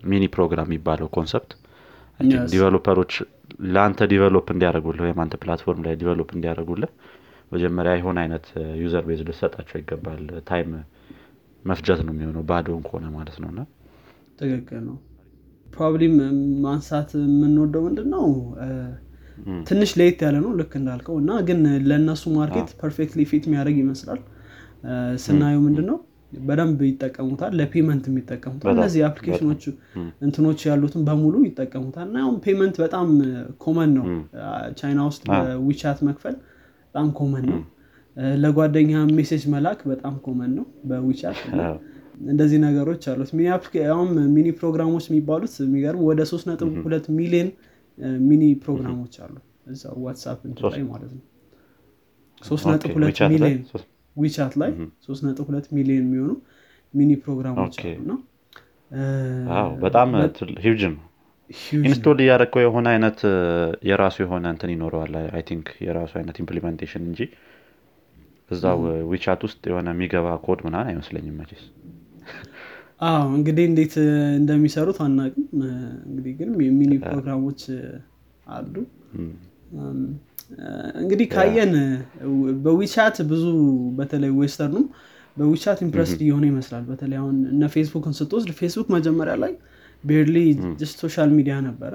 mini 0.04 0.24
program 0.36 0.70
የሚባለው 0.70 1.10
concept 1.16 1.52
developer 2.52 2.95
ኦች 2.95 3.14
ለአንተ 3.74 4.08
develop 4.12 4.48
እንዲያደርጉልህ 4.54 5.04
ወይም 5.06 5.20
አንተ 5.24 5.36
platform 5.44 5.82
ላይ 5.86 5.94
develop 6.02 6.30
እንዲያደርጉልህ 6.36 6.92
መጀመሪያ 7.52 7.94
የሆነ 7.98 8.18
አይነት 8.24 8.46
user 8.82 9.04
base 9.08 9.22
ልሰጣቸው 9.30 9.78
ይገባል። 9.82 10.20
time 10.50 10.70
መፍጀት 11.66 12.00
ነው 12.06 12.14
የሚሆነው 12.16 12.44
ባዶውን 12.50 12.84
ከሆነ 12.88 13.06
ማለት 13.16 13.38
ነው። 13.42 13.50
እና 13.54 13.62
ትክክል 14.40 14.80
ነው። 14.88 14.98
probably 15.68 16.04
ማንሳት 16.64 17.10
የምንወደው 17.20 17.82
ምንድን 17.88 18.08
ነው 18.16 18.26
ትንሽ 19.68 19.92
ለየት 20.00 20.20
ያለ 20.26 20.38
ነው 20.46 20.52
ልክ 20.60 20.72
እንዳልከው። 20.80 21.16
እና 21.22 21.32
ግን 21.48 21.60
ለእነሱ 21.90 22.24
market 22.36 22.70
perfectly 22.82 23.22
fit 23.32 23.44
የሚያደርግ 23.48 23.78
ይመስላል። 23.84 24.22
ስናየው 25.24 25.62
ምንድን 25.66 25.86
ነው 25.92 25.98
በደንብ 26.42 26.80
ይጠቀሙታል 26.88 27.52
ለ 27.60 27.70
payment 27.70 28.06
የሚጠቀሙታል። 28.10 28.72
እነዚህ 28.76 29.02
application 29.08 29.49
ኖቹ 29.49 29.64
እንትኖች 30.26 30.62
ያሉትን 30.70 31.04
በሙሉ 31.08 31.36
ይጠቀሙታል። 31.48 32.08
እና 32.10 32.24
አሁን 32.28 32.38
payment 32.46 32.76
በጣም 32.84 33.08
common 33.64 33.92
ነው። 33.98 34.06
ቻይና 34.80 35.00
ውስጥ 35.10 35.24
በዊቻት 35.34 36.02
መክፈል 36.10 36.36
በጣም 36.88 37.10
common 37.20 37.46
ነው። 37.52 37.62
ለጓደኛ 38.38 38.94
message 39.18 39.44
መላክ 39.52 39.82
በጣም 39.92 40.16
common 40.26 40.52
ነው 40.58 40.66
በዊቻት 40.90 41.38
እንደዚህ 42.26 42.60
ነገሮች 42.66 43.04
አሉት። 43.12 43.30
አሁን 43.92 44.10
mini 44.34 44.48
program 44.58 44.88
ኦች 44.88 45.06
የሚባሉት 45.10 45.54
የሚገርም 45.64 46.02
ወደ 46.10 46.22
ሶስት 46.32 46.46
ነጥብ 46.50 46.72
ሁለት 46.86 47.06
ሚሊዮን 47.18 47.50
mini 48.28 48.44
program 48.64 48.97
ኦች 48.97 49.16
አሉ። 49.24 49.36
እዛ 49.72 49.84
ዋትሳፕ 50.04 50.40
ላይ 50.68 50.84
ማለት 50.92 51.12
ነው። 51.18 51.24
ሶስት 52.42 52.66
ነጥብ 52.72 52.92
ሁለት 52.98 53.18
ሚሊዮን 53.34 53.60
ዊቻት 54.16 54.54
ላይ 54.62 54.72
ሶስት 55.06 55.22
ነጥብ 55.28 55.46
ሁለት 55.50 55.68
ሚሊዮን 55.76 56.04
የሚሆኑ 56.04 56.32
mini 56.94 57.12
program 57.24 57.58
ኦች 57.58 57.78
አሉ 59.54 59.70
በጣም 59.84 60.10
ሂውጅ 60.66 60.82
ነው። 60.90 61.00
install 61.82 62.18
እያደረግከው 62.24 62.62
የሆነ 62.64 62.88
አይነት 62.94 63.20
የራሱ 63.90 64.16
የሆነ 64.24 64.46
እንትን 64.54 64.70
ይኖረዋል። 64.74 65.14
I 65.32 65.44
think 65.50 65.68
የራሱ 65.86 66.12
አይነት 66.20 66.38
implementation 66.44 67.04
እንጂ 67.10 67.20
እዛው 68.52 68.80
ዊቻት 69.12 69.42
ውስጥ 69.48 69.62
የሆነ 69.70 69.90
የሚገባ 69.96 70.28
ኮድ 70.46 70.60
ምናን 70.66 70.88
አይመስለኝም 70.92 71.36
መቼስ። 71.42 71.64
አዎ 73.08 73.28
እንግዲህ 73.38 73.66
እንዴት 73.70 73.94
እንደሚሰሩት 74.40 74.98
አናቅም 75.06 75.46
እንግዲህ 76.08 76.34
ግን 76.40 76.50
የ 76.66 76.74
mini 76.74 76.92
program 77.06 77.41
ኦች 77.41 77.62
አሉ 78.48 78.74
እንግዲህ 81.02 81.28
ካየን 81.34 81.74
በዊቻት 82.66 83.18
ብዙ 83.30 83.44
በተለይ 83.98 84.32
western 84.40 84.69
ኑም 84.69 84.86
በዊቻት 85.38 85.80
impressed 85.86 86.22
እየሆነ 86.26 86.46
ይመስላል። 86.50 86.84
በተለይ 86.90 87.18
አሁን 87.18 87.36
እነ 87.52 87.70
ፌስቡክን 87.76 88.16
ስትወስድ 88.20 88.50
ፌስቡክ 88.60 88.88
መጀመሪያ 88.96 89.36
ላይ 89.44 89.54
purely 90.04 90.38
social 90.96 91.30
media 91.38 91.56
ነበረ። 91.68 91.94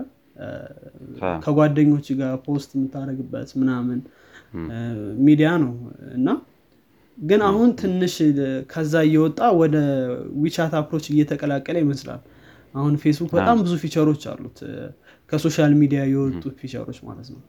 ከጓደኞች 1.45 2.07
ጋር 2.19 2.33
post 2.47 2.71
የምታደረግበት 2.77 3.51
ምናምን 3.61 3.99
ሚዲያ 5.27 5.49
ነው። 5.63 5.73
እና 6.15 6.29
ግን 7.19 7.41
አሁን 7.49 7.69
ትንሽ 7.81 8.15
ከዛ 8.73 8.95
እየወጣ 9.09 9.41
ወደ 9.61 9.77
WeChat 10.43 10.73
approach 10.81 11.05
እየተቀላቀለ 11.13 11.77
ይመስላል። 11.85 12.21
አሁን 12.75 12.95
ፌስቡክ 13.03 13.31
በጣም 13.37 13.59
ብዙ 13.63 13.75
feature 13.85 14.10
ኦች 14.10 14.25
አሉት። 14.33 14.59
ከ 15.31 15.41
social 15.41 15.73
media 15.81 16.01
የወጡ 16.11 16.43
feature 16.61 16.85
ኦች 16.85 16.99
ማለት 17.09 17.29
ነው 17.35 17.41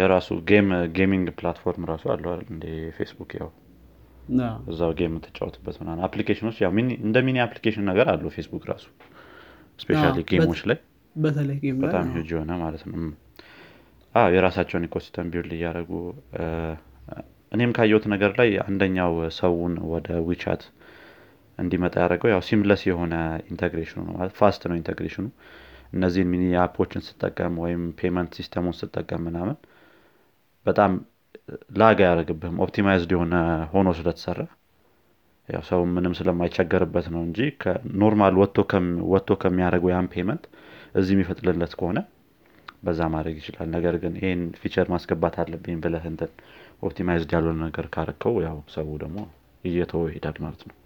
የራሱ 0.00 0.28
gaming 0.96 1.28
platform 1.38 1.84
ራሱ 1.90 2.04
አለው 2.14 2.32
እንደ 2.48 2.64
ፌስቡክ 2.96 3.32
ያው 3.40 3.50
እዛው 4.70 4.90
game 4.98 5.10
የምትጫወትበት 5.10 5.76
ምናምን 5.80 6.02
application 6.06 6.43
ኦች 6.43 6.56
ያው 6.64 6.72
እንደ 7.00 7.16
mini 7.26 7.38
application 7.44 7.84
ነገር 7.90 8.08
አሉ 8.12 8.24
ፌስቡክ 8.36 8.64
ራሱ። 8.70 8.86
especially 9.78 10.00
game 10.30 10.45
ኦች 10.45 10.60
ላይ 10.70 10.78
በጣም 11.84 12.08
ሂጅ 12.16 12.28
የሆነ 12.34 12.52
ማለት 12.62 12.82
ነው። 12.88 12.98
የራሳቸውን 14.32 14.86
ecosystem 14.88 15.28
build 15.32 15.52
እያደረጉ 15.56 15.90
እኔም 17.52 17.72
ካየሁት 17.76 18.04
ነገር 18.12 18.32
ላይ 18.40 18.50
አንደኛው 18.64 19.12
ሰውን 19.38 19.74
ወደ 19.92 20.08
WeChat 20.26 20.62
እንዲመጣ 21.58 21.94
ያደረገው 22.02 22.30
ያው 22.32 22.42
seamless 22.48 22.82
የሆነ 22.88 23.14
integration 23.50 23.91
ኑ 23.91 23.98
ነው 24.06 24.14
ማለት 24.18 24.34
fast 24.38 24.62
ነው 24.70 24.76
integration 24.78 25.19
ኑ 25.19 25.26
እነዚህን 25.92 26.30
mini 26.32 26.44
app 26.62 26.76
ኦችን 26.76 27.04
ስጠቀም 27.06 27.54
ወይም 27.62 27.82
payment 27.98 28.32
system 28.38 28.61
ኡን 28.61 28.76
ስጠቀም 28.80 29.22
ምናምን 29.28 29.56
በጣም 30.66 30.92
lag 31.78 31.98
ያደረግብህም 32.06 32.58
optimized 32.64 33.12
የሆነ 33.14 33.34
ሆኖ 33.72 33.88
ስለተሰራ 33.98 34.40
ያው 35.48 35.62
ሰው 35.68 35.80
ምንም 35.94 36.12
ስለማይቸገርበት 36.18 37.06
ነው 37.14 37.22
እንጂ 37.26 37.38
normal 38.02 38.34
ወጥቶ 39.10 39.36
ከሚያደርገው 39.42 39.90
ያን 39.92 40.10
payment 40.14 40.44
እዚህ 40.94 41.12
የሚፈጥልለት 41.14 41.72
ከሆነ 41.78 41.98
በዛ 42.84 43.00
ማድረግ 43.14 43.34
ይችላል። 43.40 43.68
ነገር 43.74 43.94
ግን 44.02 44.14
ይህን 44.20 44.42
feature 44.60 44.86
ማስገባት 44.92 45.34
አለብኝ 45.42 45.76
ብለህ 45.84 46.04
እንትን 46.10 46.30
optimized 46.82 47.32
ያልሆነ 47.36 47.58
ነገር 47.66 47.86
ካረከው 47.94 48.36
ያው 48.46 48.58
ሰው 48.74 48.88
ደግሞ 49.02 49.18
እየተወ 49.64 50.02
ይሄዳል 50.10 50.38
ማለት 50.44 50.62
ነው። 50.68 50.76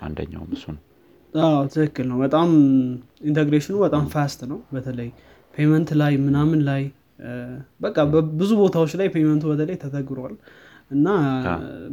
አንደኛውም 0.00 0.52
እሱ 0.56 0.64
ነው 0.74 0.82
ትክክል 1.74 2.06
ነው። 2.10 2.18
በጣም 2.24 2.48
integration 3.28 3.69
ኑ 3.69 3.76
በጣም 3.84 4.04
fast 4.12 4.40
ነው። 4.50 4.58
በተለይ 4.74 5.08
payment 5.54 5.90
ላይ 6.00 6.12
ምናምን 6.24 6.60
ላይ 6.68 6.82
በቃ 7.80 7.96
በብዙ 8.12 8.50
ቦታዎች 8.60 8.92
ላይ 9.00 9.08
payment 9.14 9.37
ኡ 9.37 9.44
በተለይ 9.50 9.76
ተተግብሯል። 9.82 10.34
እና 10.90 11.08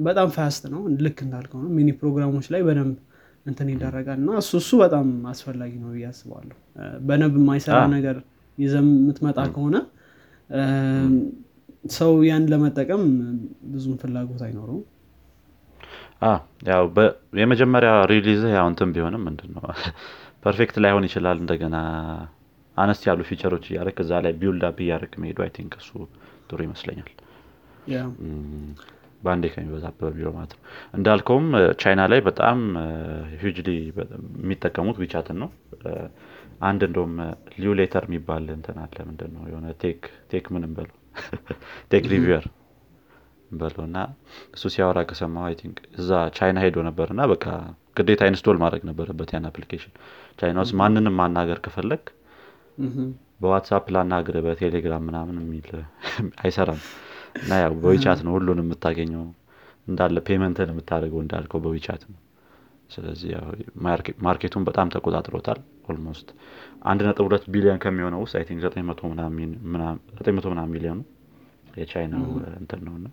በጣም 0.05 0.29
fast 0.35 0.63
ነው። 0.73 0.81
ልክ 1.05 1.17
እንዳልከው 1.25 1.59
ነው። 1.63 1.69
mini 1.77 1.89
ፕሮግራሞች 1.99 2.47
ላይ 2.53 2.61
በደንብ 2.67 2.95
እንትን 3.45 3.67
ይደረጋል። 3.73 4.19
እና 4.21 4.31
እሱ 4.41 4.51
እሱ 4.61 4.71
በጣም 4.81 5.07
አስፈላጊ 5.31 5.73
ነው 5.83 5.89
ብዬ 5.93 6.05
አስባለሁ። 6.09 6.57
በደንብ 7.07 7.35
የማይሰራ 7.39 7.79
ነገር 7.95 8.17
ይዘህም 8.57 8.89
የምትመጣ 8.97 9.39
ከሆነ 9.55 9.75
ሰው 11.95 12.11
ያን 12.27 12.43
ለመጠቀም 12.51 13.03
ብዙም 13.71 13.95
ፍላጎት 14.01 14.41
አይኖረውም 14.47 14.83
ያው 16.67 16.83
የመጀመሪያ 17.41 17.91
release 18.11 18.41
ያው 18.55 18.65
እንትን 18.71 18.89
ቢሆንም 18.95 19.23
ምንድን 19.27 19.51
ነው 19.55 19.63
perfect 20.45 20.75
ላይሆን 20.83 21.05
ይችላል። 21.07 21.37
እንደገና 21.41 21.77
አነስ 22.77 23.01
ያሉ 23.07 23.21
feature 23.29 23.52
ኦች 23.52 23.65
እያደረክ 23.69 23.97
እዛ 24.03 24.21
ላይ 24.25 24.33
build 24.39 24.63
up 24.67 24.77
እያደረክ 24.85 25.13
መሄዱ 25.21 25.39
I 25.45 25.51
think 25.57 25.73
እሱ 25.79 25.89
ጥሩ 26.49 26.59
ይመስለኛል። 26.67 27.09
በአንዴ 29.23 29.45
ከሚበዛበት 29.53 30.03
በሚለው 30.05 30.31
ማለት 30.37 30.53
ነው። 30.55 30.61
እንዳልከውም 30.97 31.47
ቻይና 31.81 32.01
ላይ 32.11 32.19
በጣም 32.29 32.59
hugely 33.41 33.69
የሚጠቀሙት 34.39 34.97
WeChat 35.03 35.29
ን 35.29 35.37
ነው። 35.43 35.49
አንድ 36.61 36.81
እንደውም 36.87 37.13
Lew 37.61 37.77
Later 37.77 38.03
የሚባል 38.09 38.45
እንትን 38.55 38.79
አለ። 38.83 38.97
ምንድን 39.09 39.31
ነው 39.35 39.43
የሆነ 39.51 39.67
tech 40.31 40.45
ምንም 40.55 40.73
በለው 40.77 40.97
tech 41.91 42.05
reviewer 42.11 42.43
በለው 43.51 43.83
እና 43.87 43.97
እሱ 44.55 44.63
ሲያወራ 44.73 44.99
ከሰማሁ 45.09 45.45
I 45.47 45.55
think 45.59 45.77
እዛ 45.97 46.09
ቻይና 46.37 46.59
ሄዶ 46.65 46.77
ነበር 46.87 47.07
እና 47.13 47.21
በቃ 47.31 47.45
ግዴታ 47.97 48.27
install 48.31 48.57
ማድረግ 48.63 48.83
ነበረበት 48.89 49.29
ያን 49.33 49.47
application። 49.49 49.93
ቻይና 50.39 50.57
ውስጥ 50.63 50.75
ማንንም 50.81 51.15
ማናገር 51.19 51.59
ከፈለክ 51.65 52.03
በዋትሳፕ 53.41 53.85
ላናግር 53.95 54.35
በቴሌግራም 54.45 55.05
ምናምን 55.09 55.37
የሚል 55.41 55.69
አይሰራም። 56.43 56.81
እና 57.41 57.59
ያው 57.61 57.73
በ 57.83 57.92
WeChat 57.92 58.19
ነው 58.25 58.33
ሁሉንም 58.37 58.65
የምታገኘው። 58.65 59.23
እንዳለ 59.87 60.17
payment 60.27 60.61
ን 60.61 60.71
የምታደርገው 60.71 61.21
እንዳልከው 61.23 61.61
በ 61.63 61.73
WeChat 61.73 62.03
ነው። 62.09 62.19
ስለዚህ 62.89 63.31
market 64.25 64.48
ኡን 64.48 64.63
በጣም 64.69 64.87
ተቆጣጥሮታል 64.93 65.59
almost 65.89 66.29
አንድ 66.83 67.01
ነጥብ 67.07 67.25
ሁለት 67.27 67.43
ቢሊዮን 67.53 67.79
ከሚሆነው 67.83 68.21
ውስጥ 68.23 68.35
I 68.39 68.45
think 68.47 68.61
ዘጠኝ 68.65 68.83
መቶ 68.89 69.01
ምናምን 70.51 70.71
ሚሊዮኑ 70.73 70.99
የቻይናው 71.77 72.25
እንትን 72.59 72.81
ነው 72.87 72.93
እና 72.99 73.07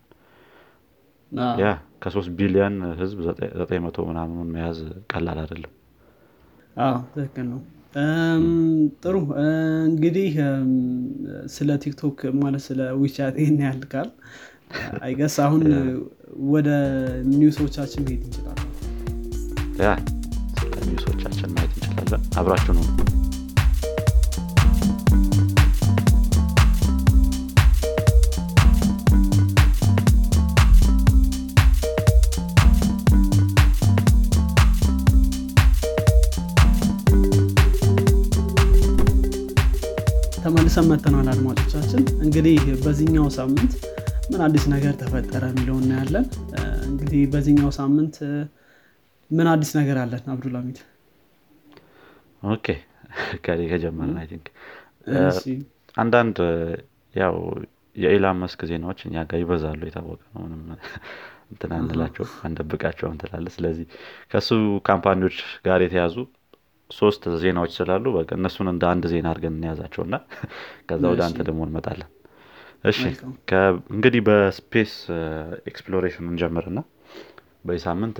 ያ 1.61 1.71
ከሶስት 2.03 2.31
ቢሊዮን 2.39 2.77
ህዝብ 3.01 3.19
ዘጠኝ 3.59 3.81
መቶ 3.85 4.07
ምናምኑን 4.09 4.49
መያዝ 4.55 4.79
ቀላል 5.13 5.39
አይደለም። 5.43 5.73
ትክክል 7.13 7.47
ነው። 7.53 7.61
ጥሩ። 9.03 9.15
እንግዲህ 9.87 10.31
ስለ 11.55 11.71
ቲክቶክ 11.85 12.19
ማለት 12.43 12.63
ስለ 12.69 12.81
ዊቻት 13.01 13.37
ይህን 13.43 13.59
ያህል 13.65 13.85
አይገስ 15.03 15.37
አሁን 15.45 15.63
ወደ 16.55 16.69
ኒውሶቻችን 17.33 18.05
መሄድ 18.07 18.25
እንችላለን። 18.29 18.67
ያ 19.83 19.91
ኒውሶቻችን 20.87 21.49
ማየት 21.57 21.75
እንችላለን። 21.79 22.25
አብራችሁ 22.39 22.75
ነው 22.79 22.85
ተመልሰን 40.79 40.91
መጥተናል 40.93 41.29
አድማጮቻችን። 41.33 42.03
እንግዲህ 42.25 42.57
በዚህኛው 42.83 43.25
ሳምንት 43.37 43.73
ምን 44.31 44.41
አዲስ 44.45 44.65
ነገር 44.73 44.93
ተፈጠረ 45.01 45.43
የሚለው 45.51 45.77
እናያለን። 45.81 46.27
እንግዲህ 46.89 47.23
በዚህኛው 47.33 47.71
ሳምንት 47.79 48.17
ምን 49.31 49.49
አዲስ 49.53 49.71
ነገር 49.79 49.97
አለን 50.03 50.29
አብዱልሃሚድ 50.35 50.79
Okay 52.49 52.67
ከኔ 53.45 53.61
ከጀመርን 53.73 54.15
I 54.23 54.29
think። 54.31 54.47
አንዳንድ 55.95 56.39
ያው 57.15 57.37
የኢላን 57.97 58.39
መስክ 58.43 58.63
ዜናዎች 58.71 59.03
እኛ 59.09 59.27
ጋር 59.31 59.41
ይበዛሉ 59.43 59.83
የታወቀ 59.89 60.23
ነው። 60.31 60.43
ምንም 60.47 60.63
እንትን 61.51 61.73
አንላቸው 61.79 62.27
አንደብቃቸውም 62.47 63.17
ስለዚህ 63.57 63.87
ከእሱ 64.33 64.51
ካምፓኒዎች 64.89 65.39
ጋር 65.67 65.83
የተያዙ 65.87 66.17
ሶስት 66.91 67.23
ዜናዎች 67.41 67.73
ስላሉ 67.79 68.05
በቃ 68.17 68.31
እነሱን 68.39 68.69
እንደ 68.73 68.85
አንድ 68.91 69.05
ዜና 69.13 69.27
አድርገን 69.33 69.57
እንያዛቸው 69.57 70.03
እና 70.07 70.17
ከዛ 70.89 71.03
ወደ 71.13 71.23
አንተ 71.27 71.39
ደግሞ 71.49 71.61
እንመጣለን። 71.67 72.09
እሺ 72.85 73.01
እንግዲህ 73.93 74.21
በ 74.27 74.46
space 74.46 74.93
exploration 75.71 76.27
እንጀምርና 76.31 76.81
በዚህ 77.65 77.83
ሳምንት 77.87 78.19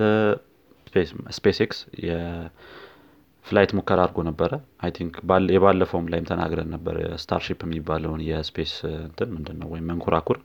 SpaceX 1.37 1.79
የ 2.05 2.47
flight 2.47 3.71
ሙከራ 3.77 3.99
አድርጎ 4.05 4.19
ነበረ። 4.29 4.51
I 4.83 4.91
think 4.95 5.15
የባለፈውም 5.55 6.09
ላይም 6.11 6.27
ተናግረን 6.29 6.69
ነበር። 6.75 6.95
Starship 7.23 7.61
የሚባለውን 7.67 8.23
የ 8.29 8.42
space 8.42 8.73
እንትን 9.01 9.29
ምንድን 9.35 9.59
ነው 9.61 9.69
ወይም 9.73 9.87
መንኮራኩር 9.91 10.39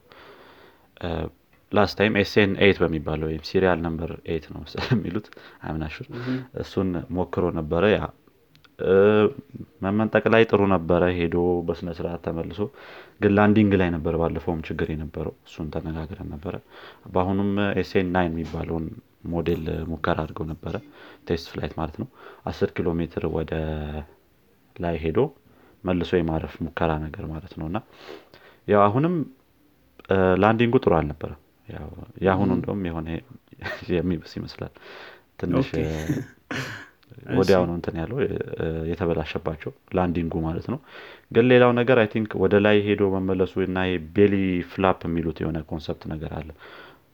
last 1.74 1.96
time 1.98 2.14
SN 2.20 2.52
eight 2.64 2.78
በሚባለው 2.82 3.26
ወይም 3.30 3.44
serial 3.48 3.78
number 3.86 4.10
eight 4.30 4.44
ነው 4.54 4.62
የሚሉት 4.92 5.26
አምናሹር 5.68 6.06
እሱን 6.62 6.90
ሞክሮ 7.16 7.44
ነበረ 7.58 7.84
yeah። 7.94 8.00
መመንጠቅ 9.82 10.24
ላይ 10.34 10.42
ጥሩ 10.50 10.62
ነበረ 10.72 11.02
ሄዶ 11.18 11.36
በስነ 11.66 11.90
ስርዓት 11.98 12.22
ተመልሶ 12.26 12.60
ግን 13.22 13.32
landing 13.36 13.72
ላይ 13.80 13.88
ነበር 13.94 14.14
ባለፈውም 14.20 14.60
ችግር 14.68 14.88
የነበረው 14.92 15.34
እሱን 15.46 15.66
ተነጋግረን 15.74 16.28
ነበረ። 16.34 16.54
በአሁኑም 17.12 17.50
SN 17.82 18.10
nine 18.14 18.32
የሚባለውን 18.32 18.86
ሞዴል 19.32 19.62
ሙከራ 19.90 20.18
አድርገው 20.24 20.46
ነበረ 20.52 20.74
test 21.28 21.46
flight 21.52 21.74
ማለት 21.78 21.96
ነው። 22.02 22.08
አስር 22.46 22.70
ኪሎ 22.76 22.88
ሜትር 22.98 23.24
ወደ 23.36 23.52
ላይ 24.76 24.96
ሄዶ 25.04 25.18
መልሶ 25.84 26.12
የማረፍ 26.18 26.54
ሙከራ 26.66 26.90
ነገር 27.06 27.24
ማለት 27.32 27.54
ነው። 27.60 27.66
እና 27.70 27.78
ያው 28.68 28.82
አሁንም 28.86 29.14
landing 30.42 30.68
ኡ 30.68 30.76
ጥሩ 30.84 30.92
አልነበረም 30.98 31.40
የአሁኑ 32.24 32.50
እንደውም 32.56 32.82
የሆነ 32.88 33.08
የሚብስ 33.94 34.32
ይመስላል። 34.38 34.72
ትንሽ 35.40 35.68
ወዲያው 37.38 37.62
ነው 37.68 37.74
እንትን 37.76 37.94
ያለው 38.00 38.18
የተበላሸባቸው 38.90 39.72
landing 39.96 40.26
ኡ 40.26 40.34
ማለት 40.46 40.66
ነው። 40.72 40.78
ግን 41.30 41.44
ሌላው 41.50 41.70
ነገር 41.78 41.96
I 42.02 42.08
think 42.12 42.30
ወደ 42.42 42.54
ላይ 42.64 42.76
ሄዶ 42.86 43.02
መመለሱ 43.14 43.54
እና 43.66 43.78
belly 44.16 44.34
flop 44.72 45.00
የሚሉት 45.08 45.38
የሆነ 45.42 45.58
concept 45.70 46.02
ነገር 46.12 46.32
አለ። 46.38 46.48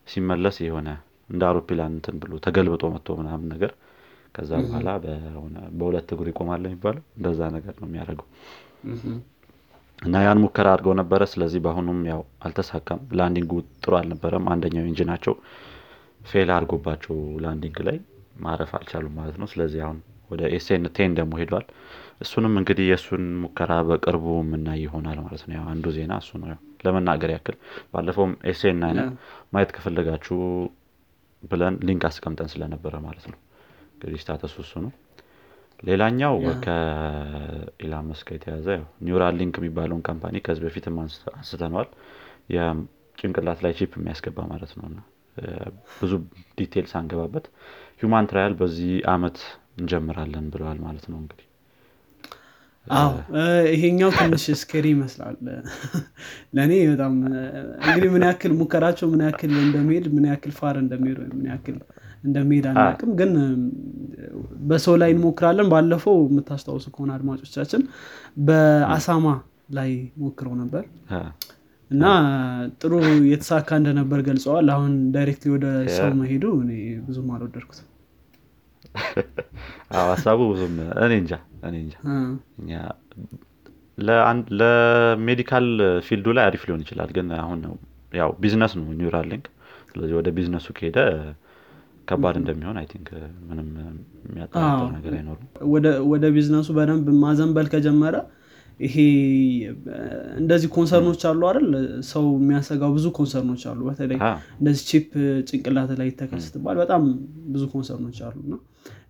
ሲመለስ 0.09 0.57
የሆነ 0.67 0.89
እንደ 1.31 1.43
አውሮፕላን 1.49 1.93
እንትን 1.97 2.17
ብሎ 2.23 2.33
ተገልብጦ 2.47 2.85
መጥቶ 2.95 3.17
ምናምን 3.21 3.49
ነገር 3.55 3.73
ከዛ 4.35 4.51
በኋላ 4.65 4.89
በሁለት 5.79 6.09
እግሩ 6.15 6.27
ይቆማል 6.33 6.65
የሚባለው። 6.67 7.05
እንደዛ 7.19 7.41
ነገር 7.57 7.75
ነው 7.81 7.89
የሚያደርገው 7.89 8.29
እና 10.03 10.17
ያን 10.25 10.39
ሙከራ 10.43 10.67
አድርገው 10.73 10.95
ነበረ። 11.01 11.23
ስለዚህ 11.31 11.61
በአሁኑም 11.65 11.99
ያው 12.11 12.21
አልተሳካም። 12.47 13.01
landing 13.19 13.45
ኡ 13.45 13.53
ጥሩ 13.83 13.93
አልነበረም። 13.99 14.47
አንደኛው 14.53 14.87
engine 14.91 15.11
ኣቸው 15.11 15.35
fail 16.23 16.49
አድርጎባቸው 16.55 17.17
landing 17.45 17.79
ላይ 17.89 17.99
ማረፍ 18.41 18.73
አልቻሉም 18.79 19.15
ማለት 19.19 19.37
ነው። 19.41 19.49
ስለዚህ 19.53 19.81
አሁን 19.87 19.99
ወደ 20.31 20.43
SN 20.57 20.85
ten 20.97 21.13
ደግሞ 21.19 21.33
ሄዷል። 21.41 21.65
እሱንም 22.21 22.55
እንግዲህ 22.61 22.85
የእሱን 22.91 23.25
ሙከራ 23.43 23.73
በቅርቡ 23.89 24.25
የምናይ 24.41 24.79
ይሆናል 24.85 25.19
ማለት 25.25 25.43
ነው። 25.49 25.63
አንዱ 25.73 25.87
ዜና 25.97 26.15
እሱ 26.23 26.31
ነው። 26.43 26.51
ለመናገር 26.85 27.31
ያክል 27.35 27.57
ባለፈውም 27.93 28.33
SN 28.51 28.79
nine 28.83 29.01
ማየት 29.53 29.73
ከፈለጋችሁ 29.77 30.39
ብለን 31.43 31.75
link 31.87 32.03
አስቀምጠን 32.09 32.51
ስለነበረ 32.53 32.95
ማለት 33.07 33.27
ነው። 33.33 33.39
እንግዲህ 33.95 34.21
status 34.23 34.47
ኡ 34.47 34.55
እሱ 34.65 34.73
ነው 34.85 34.93
ሌላኛው 35.81 36.35
ከኢላን 36.65 38.09
መስክ 38.09 38.29
የተያዘ 38.35 38.67
Neuralink 39.07 39.55
የሚባለውን 39.61 40.03
company 40.09 40.43
ከዚህ 40.47 40.65
በፊትም 40.67 40.97
አንስተነዋል። 41.01 41.89
የጭንቅላት 42.55 43.61
ላይ 43.65 43.73
chip 43.79 43.93
የሚያስገባ 43.99 44.41
ማለት 44.51 44.73
ነው። 44.79 44.89
ብዙ 46.01 46.13
detail 46.59 46.87
ሳንገባበት 46.93 47.45
human 48.01 48.29
trial 48.31 48.55
በዚህ 48.61 48.93
አመት 49.13 49.39
እንጀምራለን 49.81 50.47
ብለዋል 50.55 50.79
ማለት 50.87 51.05
ነው 51.11 51.19
እንግዲህ። 51.21 51.47
አዎ 52.87 53.11
ይሄኛው 53.73 54.11
ትንሽ 54.19 54.45
scary 54.61 54.87
ይመስላል። 54.95 55.37
ለእኔ 56.57 56.73
በጣም 56.93 57.15
እንግዲህ 57.83 58.11
ምን 58.15 58.25
ያክል 58.29 58.53
ሙከራቸው 58.61 59.09
ምን 59.13 59.23
ያክል 59.27 59.53
እንደሚሄድ 59.65 60.07
ምን 60.15 60.27
ያክል 60.31 60.53
far 60.61 60.77
እንደሚሄድ 60.85 61.19
ወይም 61.23 61.35
ምን 61.39 61.49
ያክል 61.53 61.77
እንደሚሄድ 62.25 62.67
አናቅም 62.71 63.11
ግን 63.21 63.31
በሰው 64.71 64.95
ላይ 65.03 65.11
እንሞክራለን። 65.15 65.69
ባለፈው 65.73 66.17
የምታስታውሱ 66.27 66.87
ከሆነ 66.95 67.11
አድማጮቻችን 67.17 67.83
በአሳማ 68.49 69.27
ላይ 69.77 69.91
ሞክረው 70.23 70.55
ነበር። 70.61 70.85
እና 71.91 72.05
ጥሩ 72.81 72.93
የተሳካ 73.31 73.79
እንደነበር 73.81 74.21
ገልጸዋል። 74.27 74.67
አሁን 74.75 74.93
directly 75.15 75.51
ወደ 75.55 75.67
ሰው 75.97 76.11
መሄዱ 76.21 76.45
እኔ 76.63 76.73
ብዙም 77.07 77.31
አልወደድኩትም። 77.37 77.87
ሀሳቡ 80.11 80.41
ብዙም 80.53 80.75
እኔ 81.05 81.13
እንጃ 81.23 81.33
እኔ 81.69 81.75
እንጃ። 81.85 81.97
ለ 84.61 84.84
medical 84.84 85.67
field 86.07 86.21
ኡ 86.21 86.27
ላይ 86.37 86.45
አሪፍ 86.49 86.63
ሊሆን 86.69 86.83
ይችላል። 86.85 87.11
ግን 87.17 87.29
አሁን 87.41 87.61
ያው 88.13 88.31
ቢዝነስ 88.43 88.73
ነው 88.79 88.87
Neuralink። 89.01 89.47
ስለዚህ 89.91 90.15
ወደ 90.19 90.29
ቢዝነሱ 90.37 90.67
ከሄደ 90.77 90.99
ከባድ 92.11 92.37
እንደሚሆን 92.41 92.77
I 92.81 92.87
think 92.93 93.09
ምንም 93.49 93.69
የሚያጠራጥር 94.27 94.91
ነገር 94.97 95.13
አይኖርም። 95.19 95.47
ወደ 96.13 96.25
ቢዝነሱ 96.37 96.69
በደንብ 96.79 97.09
ማዘንበል 97.23 97.69
ከጀመረ 97.75 98.17
ይሄ 98.81 98.95
እንደዚህ 100.41 100.69
concern 100.75 101.05
ኦች 101.05 101.23
አሉ 101.31 101.41
አይደል? 101.49 101.67
ሰው 102.11 102.25
የሚያሰጋው 102.37 102.91
ብዙ 102.97 103.07
concern 103.19 103.47
ኦች 103.47 103.63
አሉ። 103.71 103.81
በተለይ 103.89 104.19
እንደዚህ 104.61 104.83
chip 104.91 105.11
ጭንቅላት 105.49 105.91
ላይ 106.01 106.07
ይተከል 106.11 106.41
ስትባል 106.47 106.77
በጣም 106.83 107.03
ብዙ 107.55 107.65
concern 107.75 108.03
ኦች 108.03 108.19
አሉ። 108.29 108.37
እና 108.47 108.55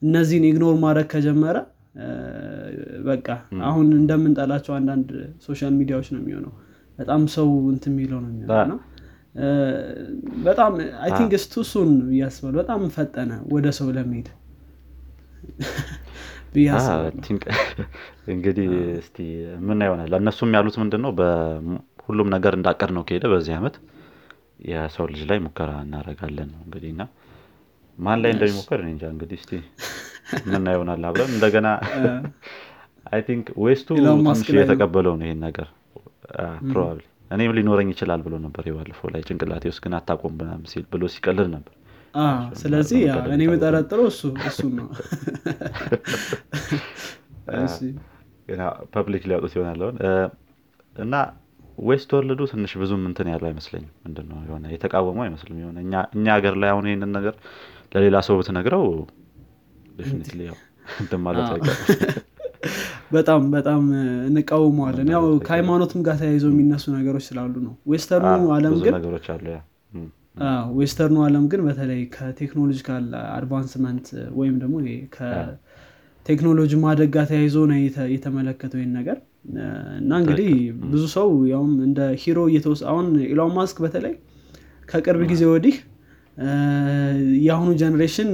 እነዚህን 0.03 0.47
ignore 0.51 0.75
ማድረግ 0.85 1.07
ከጀመረ 1.13 1.57
በቃ 3.07 3.27
አሁን 3.69 3.87
እንደምንጠላቸው 4.01 4.75
አንዳንድ 4.77 5.09
social 5.47 5.73
media 5.79 5.95
ዎች 5.95 6.09
ነው 6.15 6.21
የሚሆነው። 6.23 6.53
በጣም 6.99 7.23
ሰው 7.35 7.49
እንት 7.71 7.85
የሚለው 7.91 8.19
ነው 8.25 8.31
የሚሆነው 8.33 8.79
በጣም 10.45 10.73
አይ 11.01 11.11
ቲንክ 11.17 11.33
ስቱሱን 11.43 11.91
እያስባል 12.11 12.55
በጣም 12.61 12.81
ፈጠነ 12.95 13.33
ወደ 13.53 13.67
ሰው 13.79 13.89
ለመሄድ 13.97 14.29
እንግዲህ 18.33 18.69
እስቲ 19.01 19.17
ምን 19.67 19.83
ይሆናል 19.85 20.15
እነሱም 20.19 20.55
ያሉት 20.57 20.77
ምንድን 20.81 21.03
ነው 21.05 21.13
ሁሉም 22.07 22.29
ነገር 22.35 22.53
እንዳቀድ 22.59 22.91
ነው 22.97 23.03
ከሄደ 23.09 23.25
በዚህ 23.33 23.55
አመት 23.59 23.75
የሰው 24.69 25.05
ልጅ 25.11 25.23
ላይ 25.31 25.39
ሙከራ 25.45 25.71
እናደረጋለን 25.85 26.49
ነው 26.55 26.61
እንግዲህ። 26.65 26.91
እና 26.95 27.03
ማን 27.99 28.19
ላይ 28.23 28.31
እንደሚሞከር 28.35 28.81
እንጃ። 28.87 29.05
እንግዲህ 29.15 29.39
እስቲ 29.41 29.53
ምና 30.49 30.67
ይሆናል 30.75 31.05
አብረን 31.09 31.31
እንደገና 31.37 31.69
አይ 33.13 33.21
ቲንክ 33.29 33.47
ዌስቱ 33.63 33.89
ትንሽ 34.01 34.49
የተቀበለው 34.59 35.15
ነው? 35.21 35.27
ይሄን 35.27 35.41
ነገር። 35.47 35.69
probably 36.69 37.01
እኔም 37.31 37.53
ሊኖረኝ 37.57 37.89
ይችላል 37.93 38.21
ብሎ 38.25 38.35
ነበር 38.45 38.65
የባለፈው 38.69 39.09
ላይ 39.15 39.21
ጭንቅላቴ 39.29 39.65
ውስጥ 39.71 39.83
ግን 39.85 39.95
አታቆም 39.99 40.33
ምናምን 40.41 40.65
ሲል 40.73 40.85
ብሎ 40.93 41.03
ሲቀልል 41.15 41.49
ነበር። 41.55 41.75
ስለዚህ 42.61 43.01
እኔ 43.35 43.43
የምጠረጥረው 43.47 44.07
እሱ 44.13 44.21
እሱ 44.49 44.61
ነው። 44.79 44.89
public 48.95 49.25
ሊያውጡት 49.29 49.53
ይሆናለውን 49.57 49.97
እና 50.97 51.15
west 51.83 52.11
world 52.15 52.33
ኡ 52.33 52.41
ትንሽ 52.51 52.73
ብዙም 52.81 53.03
እንትን 53.11 53.29
ያለው 53.33 53.49
አይመስለኝም። 53.51 53.93
ምንድነው 54.05 54.39
የሆነ 54.47 54.65
የተቃወመው 54.75 55.25
አይመስልም 55.27 55.61
የሆነ 55.63 55.77
እኛ 56.15 56.27
ሀገር 56.37 56.55
ላይ 56.63 56.71
አሁን 56.73 56.89
ይህንን 56.91 57.13
ነገር 57.19 57.35
ለሌላ 57.95 58.17
ሰው 58.29 58.37
ብትነግረው 58.41 58.85
ማለት 61.27 61.47
በጣም 63.13 63.43
በጣም 63.55 63.83
እንቃወመዋለን። 64.29 65.09
ያው 65.15 65.25
ከሃይማኖትም 65.47 66.01
ጋር 66.07 66.17
ተያይዘው 66.21 66.51
የሚነሱ 66.55 66.85
ነገሮች 66.97 67.25
ስላሉ 67.29 67.55
ነው። 67.67 67.75
ዌስተርኑ 67.93 68.45
አለም 68.57 68.75
ግን 68.85 68.95
ዌስተርኑ 70.79 71.17
አለም 71.27 71.45
ግን 71.53 71.61
በተለይ 71.67 72.01
ከ 72.15 72.27
technological 72.27 73.07
advancement 73.37 74.07
ወይም 74.39 74.57
ደግሞ 74.63 74.77
ቴክኖሎጂ 76.27 76.73
ማደግ 76.83 77.09
ጋር 77.15 77.25
ተያይዞ 77.31 77.59
ነው 77.71 77.79
የተመለከተው 78.15 78.79
ይህን 78.81 78.93
ነገር። 78.99 79.19
እና 80.01 80.13
እንግዲህ 80.21 80.51
ብዙ 80.87 81.03
ሰው 81.15 81.29
ያውም 81.53 81.73
እንደ 81.87 82.01
hero 82.23 82.41
እየተወሰደ 82.51 82.81
አሁን 82.91 83.07
ኢሎን 83.27 83.53
ማስክ 83.57 83.79
በተለይ 83.85 84.15
ከቅርብ 84.89 85.23
ጊዜ 85.31 85.43
ወዲህ 85.53 85.77
የአሁኑ 87.47 87.71
generation 87.81 88.31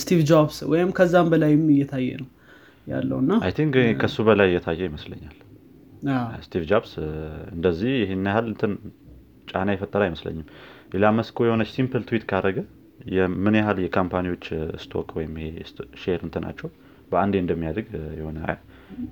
ስቲቭ 0.00 0.20
ጆብስ 0.30 0.58
ወይም 0.72 0.90
ከዛም 0.98 1.28
በላይም 1.32 1.64
እየታየ 1.74 2.08
ነው 2.22 2.28
ያለው 2.86 3.18
እና 3.22 3.32
ከሱ 4.02 4.16
በላይ 4.28 4.48
እየታየ 4.50 4.80
ይመስለኛል። 4.88 5.36
ስቲቭ 6.44 6.62
ጆብስ 6.70 6.92
እንደዚህ 7.54 7.92
ይህን 8.02 8.26
ያህል 8.30 8.46
እንትን 8.50 8.72
ጫና 9.50 9.68
የፈጠረ 9.74 10.00
አይመስለኝም። 10.06 10.46
ኢሎን 10.92 11.06
ማስኮ 11.16 11.46
የሆነች 11.46 11.70
simple 11.76 12.02
tweet 12.08 12.24
ካደረገ 12.30 12.58
ምን 13.44 13.54
ያህል 13.58 13.78
የ 13.82 13.91
company 13.91 14.25
ዎች 14.25 14.44
stock 14.82 15.08
ወይም 15.18 15.32
share 16.02 16.20
እንትናቸው 16.26 16.68
በአንዴ 17.10 17.34
እንደሚያድግ 17.42 17.88
የሆነ 18.18 18.38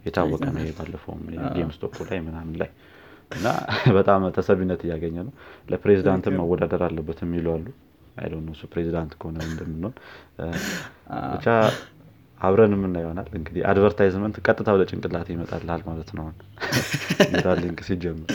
የታወቀ 0.07 0.45
ነው 0.55 0.65
ባለፈውም 0.79 1.23
GameStop 1.57 1.97
ላይ 2.09 2.19
ምናምን 2.27 2.55
ላይ 2.63 2.71
እና 3.31 3.47
በጣም 3.99 4.23
ተሰሚነት 4.37 4.81
እያገኘ 4.87 5.17
ነው። 5.27 5.33
ለፕሬዚዳንትም 5.71 6.37
መወዳደር 6.41 6.83
አለበት 6.89 7.21
የሚሉ 7.25 7.47
አሉ 7.55 7.67
አይለ 8.17 8.35
እሱ 8.53 8.63
ፕሬዚዳንት 8.73 9.13
ከሆነ 9.21 9.39
እንደምንሆን። 9.49 9.95
ብቻ 11.33 11.47
አብረን 12.41 12.73
የምና 12.77 12.97
ይሆናል 13.03 13.29
እንግዲህ 13.39 13.63
አድቨርታይዝመንት 13.71 14.37
ቀጥታ 14.47 14.69
ወደ 14.77 14.83
ጭንቅላት 14.91 15.29
ይመጣልል 15.33 15.83
ማለት 15.89 16.11
ነው 16.17 16.25
ሊንክ 17.63 17.81
ሲጀምር። 17.87 18.31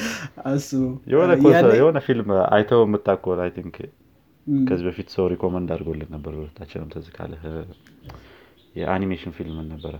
የሆነ 1.75 1.97
ፊልም 2.05 2.29
አይተው 2.49 2.81
የምታኮል 2.85 3.41
አይ 3.45 3.51
ቲንክ። 3.57 3.77
ከዚህ 4.63 4.85
በፊት 4.87 5.09
ሰው 5.15 5.25
ሪኮመንድ 5.33 5.69
አድርጎልን 5.73 6.11
ነበር 6.15 6.33
ሁለታችንም 6.37 6.89
ትዝ 6.93 7.07
የአኒሜሽን 8.75 9.33
ፊልም 9.37 9.57
ነበረ 9.71 9.95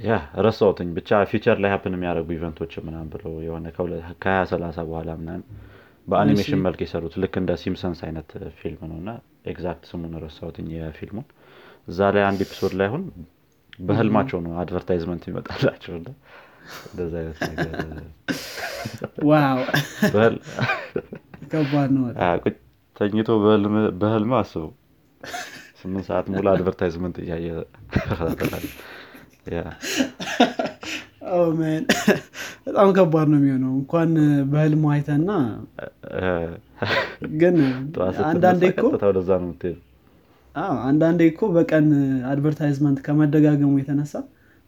ያ 0.00 0.12
ረሳሁትኝ 0.44 0.88
ብቻ 0.96 1.18
future 1.30 1.56
ላይ 1.62 1.70
happen 1.72 1.94
የሚያደርጉ 1.96 2.28
event 2.36 2.56
ኦች 2.56 2.72
ምናምን 2.86 3.08
ብለው 3.12 3.32
የሆነ 3.46 3.66
ከሀያ 4.22 4.40
ሰላሳ 4.52 4.78
በኋላ 4.88 5.10
ምናምን 5.20 5.42
በአኒሜሽን 6.06 6.62
መልክ 6.66 6.80
የሰሩት 6.84 7.14
ልክ 7.22 7.34
እንደ 7.40 7.52
ሲምፕሰንስ 7.62 8.00
አይነት 8.06 8.30
ፊልም 8.60 8.82
ነው። 8.90 8.96
እና 9.02 9.10
exact 9.52 9.84
ስሙን 9.90 10.14
ረሳሁትኝ 10.24 10.68
የፊልሙን። 10.76 11.26
እዛ 11.88 12.08
ላይ 12.16 12.24
አንድ 12.28 12.40
episode 12.46 12.74
ላይ 12.80 12.88
አሁን 12.90 13.04
በህልማቸው 13.80 14.38
ነው 14.46 14.52
advertisement 14.62 15.24
ይመጣላቸው 15.30 15.92
እንደዚህ 15.96 17.14
አይነት 17.20 17.38
ነገር 17.50 17.74
ተኝቶ 22.96 23.28
በህልም 24.00 24.32
አስቡ 24.40 24.64
ስምንት 25.80 26.04
ሰዓት 26.08 26.26
ሙሉ 26.32 26.46
advertisement 26.52 27.16
እያየ 27.22 27.46
በጣም 32.66 32.88
ከባድ 32.96 33.26
ነው 33.30 33.38
የሚሆነው። 33.40 33.72
እንኳን 33.78 34.10
በህልሙ 34.50 34.84
አይተና 34.92 35.30
ግን 37.36 37.56
አንዳንዴ 38.26 38.62
እኮ 38.72 38.84
አንዳንዴ 40.86 41.20
እኮ 41.30 41.40
በቀን 41.56 41.86
advertisement 42.30 42.98
ከመደጋገሙ 43.06 43.72
የተነሳ 43.80 44.14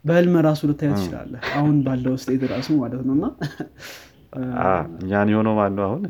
በህልም 0.05 0.35
ራሱ 0.47 0.61
ልታየ 0.69 0.91
ትችላለ 0.97 1.33
አሁን 1.53 1.75
ባለው 1.85 2.15
state 2.21 2.43
ራሱ 2.53 2.69
ማለት 2.81 3.03
ነው። 3.07 3.13
እና 3.17 3.25
እኛን 4.97 5.29
የሆነው 5.31 5.53
ማን 5.57 5.73
ነው 5.77 5.83
አሁን? 5.87 6.03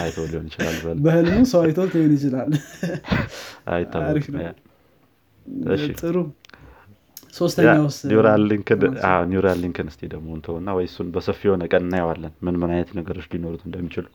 አይቶ 0.00 0.16
ሊሆን 0.28 0.46
ይችላል 0.50 0.76
በህልሙ 1.04 1.38
ሰው 1.50 1.60
አይቶት 1.64 1.90
ሊሆን 1.94 2.12
ይችላል። 2.16 2.50
ጥሩ 6.00 6.16
ሶስተኛውስ 7.34 7.96
Neuralink 9.30 9.58
ን 9.62 9.88
እስቲ 9.90 10.02
ደግሞ 10.14 10.28
እንተውና 10.36 10.70
ወይ 10.76 10.86
እሱን 10.88 11.08
በሰፊ 11.14 11.40
የሆነ 11.48 11.64
ቀን 11.72 11.84
እናየዋለን? 11.86 12.32
ምን 12.44 12.56
ምን 12.60 12.70
አይነት 12.74 12.90
ነገሮች 12.98 13.26
ሊኖሩት 13.32 13.62
እንደሚችሉ። 13.68 14.06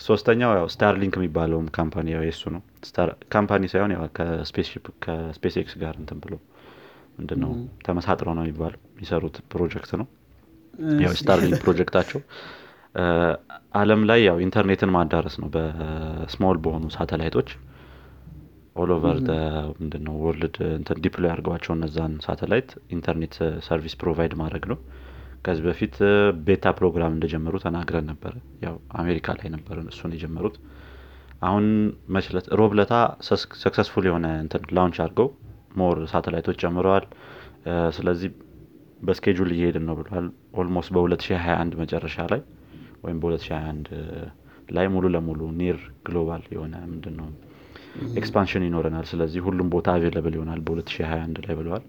ሶስተኛው 0.00 0.52
ያው 0.58 0.66
Starlink 0.74 1.14
የሚባለውም 1.18 1.66
company 1.76 2.08
ያው 2.14 2.22
የሱ 2.26 2.42
ነው። 2.54 2.62
company 3.34 3.64
ሳይሆን 3.72 3.92
ያው 3.96 4.02
ከ 4.16 5.56
SpaceX 5.62 5.74
ጋር 5.82 5.94
እንትን 6.02 6.20
ብሎ 6.24 6.34
ምንድነው 7.18 7.52
ተመሳጥረው 7.86 8.34
ነው 8.38 8.44
የሚባለው። 8.44 8.80
የሚሰሩት 8.90 9.36
ፕሮጀክት 9.52 9.92
ነው። 10.00 10.06
ያው 11.04 11.12
ስታርሊንክ 11.20 11.58
ፕሮጀክታቸው። 11.64 12.20
አለም 13.78 14.02
ላይ 14.10 14.20
ያው 14.28 14.36
ኢንተርኔትን 14.44 14.92
ማዳረስ 14.94 15.34
ነው 15.42 15.48
በስሞል 15.54 16.56
በሆኑ 16.64 16.84
ሳተላይቶች 16.94 17.48
ኦል 18.78 18.90
ኦቨር 18.94 19.18
ምንድነው 19.78 20.14
ወርልድ 20.24 20.56
እንትን 20.74 20.98
ዲፕሎይ 21.04 21.30
አድርገዋቸው 21.32 21.72
እነዛን 21.76 22.14
ሳተላይት 22.24 22.70
ኢንተርኔት 22.94 23.34
ሰርቪስ 23.66 23.94
ፕሮቫይድ 24.02 24.34
ማድረግ 24.40 24.64
ነው። 24.72 24.78
ከዚህ 25.44 25.62
በፊት 25.66 25.96
ቤታ 26.46 26.66
ፕሮግራም 26.78 27.12
እንደጀመሩ 27.16 27.54
ተናግረን 27.64 28.06
ነበረ 28.10 28.32
ያው 28.64 28.74
አሜሪካ 29.00 29.36
ላይ 29.38 29.48
ነበር 29.54 29.76
እሱን 29.84 30.14
የጀመሩት። 30.16 30.56
አሁን 31.42 31.66
መችለት 32.14 32.46
ሮብለታ 32.60 32.94
ሰክሰስፉል 33.62 34.06
የሆነ 34.08 34.26
እንትን 34.44 34.62
ላውንች 34.76 34.98
አድርገው 35.04 35.28
ሞር 35.78 35.98
ሳተላይቶች 36.12 36.58
ጨምረዋል። 36.64 37.04
ስለዚህ 37.96 38.30
በ 39.02 39.12
schedule 39.12 39.50
እየሄድን 39.54 39.84
ነው 39.88 39.96
ብለዋል 39.98 40.26
almost 40.60 40.90
በ2021 40.96 41.76
መጨረሻ 41.82 42.26
ላይ 42.32 42.40
ወይም 43.04 43.18
በ2021 43.22 43.90
ላይ 44.76 44.86
ሙሉ 44.94 45.06
ለሙሉ 45.14 45.42
near 45.60 45.76
global 46.06 46.42
የሆነ 46.54 46.74
ምንድን 46.90 47.14
ነው 47.20 47.28
expansion 48.18 48.64
ይኖረናል። 48.66 49.06
ስለዚህ 49.10 49.40
ሁሉም 49.46 49.68
ቦታ 49.74 49.88
available 49.96 50.34
ይሆናል 50.38 50.60
በ2021 50.66 51.40
ላይ 51.46 51.56
ብለዋል። 51.60 51.84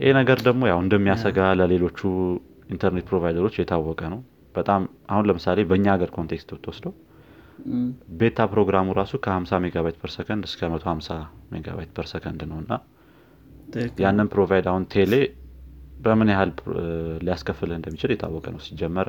ይህ 0.00 0.12
ነገር 0.18 0.38
ደግሞ 0.46 0.62
ያው 0.70 0.78
እንደሚያሰጋ 0.84 1.38
ለሌሎቹ 1.60 2.00
ኢንተርኔት 2.72 3.04
provider 3.10 3.39
ኦች 3.39 3.54
የታወቀ 3.60 4.00
ነው። 4.14 4.20
በጣም 4.54 4.82
አሁን 5.12 5.24
ለምሳሌ 5.28 5.58
በእኛ 5.70 5.86
ሀገር 5.94 6.10
context 6.16 6.50
ብትወስደው 6.54 6.94
beta 8.20 8.38
program 8.52 8.78
ኡ 8.78 8.86
ራሱ 8.98 9.12
ከ50 9.24 9.58
ሜጋባይት 9.64 9.96
per 10.00 10.10
second 10.16 10.44
እስከ 10.48 10.60
150 10.72 11.16
megabyte 11.52 11.90
per 11.96 12.06
second 12.12 12.40
ነው 12.50 12.58
እና 12.62 12.72
ያንን 14.02 14.28
provide 14.32 14.66
አሁን 14.72 14.84
ቴሌ 14.94 15.14
በምን 16.00 16.28
ያህል 16.32 16.50
ሊያስከፍልህ 17.26 17.76
እንደሚችል 17.78 18.10
የታወቀ 18.14 18.46
ነው። 18.54 18.60
ሲጀመር 18.66 19.06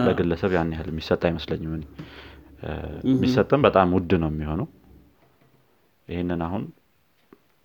ለግለሰብ 0.00 0.52
ያን 0.56 0.72
ያህል 0.74 0.88
የሚሰጥ 0.92 1.22
አይመስለኝም 1.28 1.72
የሚሰጥም 3.10 3.62
በጣም 3.66 3.94
ውድ 3.96 4.12
ነው 4.22 4.30
የሚሆነው 4.32 4.68
ይህንን 6.10 6.40
አሁን 6.46 6.62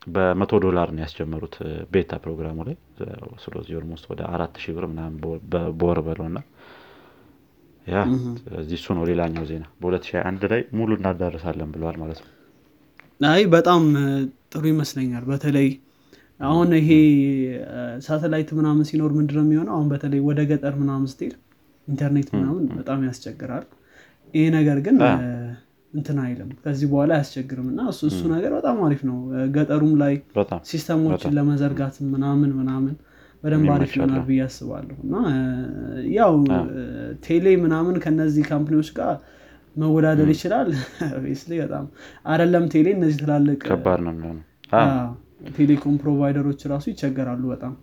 በመቶ 0.07 0.53
ዶላር 0.65 0.87
ነው 0.93 1.01
ያስጀመሩት 1.03 1.55
beta 1.93 2.11
ፕሮግራሙ 2.23 2.57
ላይ። 2.67 2.75
ስለዚህ 3.43 3.73
almost 3.79 4.05
ወደ 4.11 4.21
አራት 4.33 4.55
ሺህ 4.63 4.73
ብር 4.77 4.85
ምናምን 4.91 5.15
በወር 5.79 5.99
በለው 6.07 6.25
እና 6.29 6.39
ያ 7.87 7.97
ስለዚህ 8.41 8.75
እሱ 8.79 8.87
ነው 8.97 9.03
ሌላኛው 9.09 9.43
ዜና። 9.49 9.65
በ2021 9.81 10.45
ላይ 10.51 10.61
ሙሉ 10.77 10.91
እናዳረሳለን 10.99 11.71
ብለዋል 11.73 11.97
ማለት 12.03 12.19
ነው። 12.23 12.29
አይ 13.21 13.43
በጣም 13.55 13.83
ጥሩ 14.53 14.63
ይመስለኛል። 14.71 15.25
በተለይ 15.31 15.67
አሁን 16.39 16.69
ይሄ 16.79 16.89
ሳተላይት 18.05 18.49
ምናምን 18.57 18.85
ሲኖር 18.89 19.11
ምንድነው 19.17 19.43
የሚሆነው? 19.45 19.73
አሁን 19.75 19.87
በተለይ 19.93 20.21
ወደ 20.29 20.39
ገጠር 20.49 20.73
ምናምን 20.81 21.07
ስትሄድ 21.11 21.35
ኢንተርኔት 21.87 22.29
ምናምን 22.35 22.63
በጣም 22.77 22.99
ያስቸግራል። 23.07 23.65
ይሄ 24.33 24.45
ነገር 24.55 24.77
ግን 24.85 24.97
እንትን 25.95 26.17
አይልም። 26.23 26.49
ከዚህ 26.63 26.87
በኋላ 26.91 27.11
አያስቸግርም። 27.17 27.67
እና 27.71 27.81
እሱ 27.91 28.01
እሱ 28.09 28.21
ነገር 28.33 28.51
በጣም 28.57 28.77
አሪፍ 28.85 29.01
ነው። 29.09 29.17
ገጠሩም 29.55 29.93
ላይ 30.01 30.13
ሲስተሞችን 30.69 31.35
ለመዘርጋት 31.37 31.97
ምናምን 32.13 32.51
ምናምን 32.59 32.95
በደንብ 33.43 33.69
አሪፍ 33.73 33.91
ይሆናል 33.97 34.21
ብዬ 34.27 34.39
አስባለሁ። 34.45 34.95
እና 35.05 35.15
ያው 36.15 36.33
ቴሌ 37.25 37.47
ምናምን 37.65 37.97
ከነዚህ 38.05 38.45
company 38.51 38.76
ዎች 38.76 38.89
ጋር 38.97 39.13
መወዳደር 39.75 40.29
ይችላል። 40.33 40.69
ስ 41.39 41.45
በጣም 41.53 41.85
አደለም 42.25 42.65
ቴሌ 42.73 42.87
እነዚህ 42.97 43.17
ትላልቅ 43.23 43.59
ከባድ 43.65 44.01
ነው 44.05 44.13
የሚሆነው 44.13 44.43
telecom 45.39 45.95
provider 46.01 46.41
ኦች 46.41 46.61
ራሱ 46.71 46.85
ይቸገራሉ 46.91 47.43
በጣም። 47.51 47.73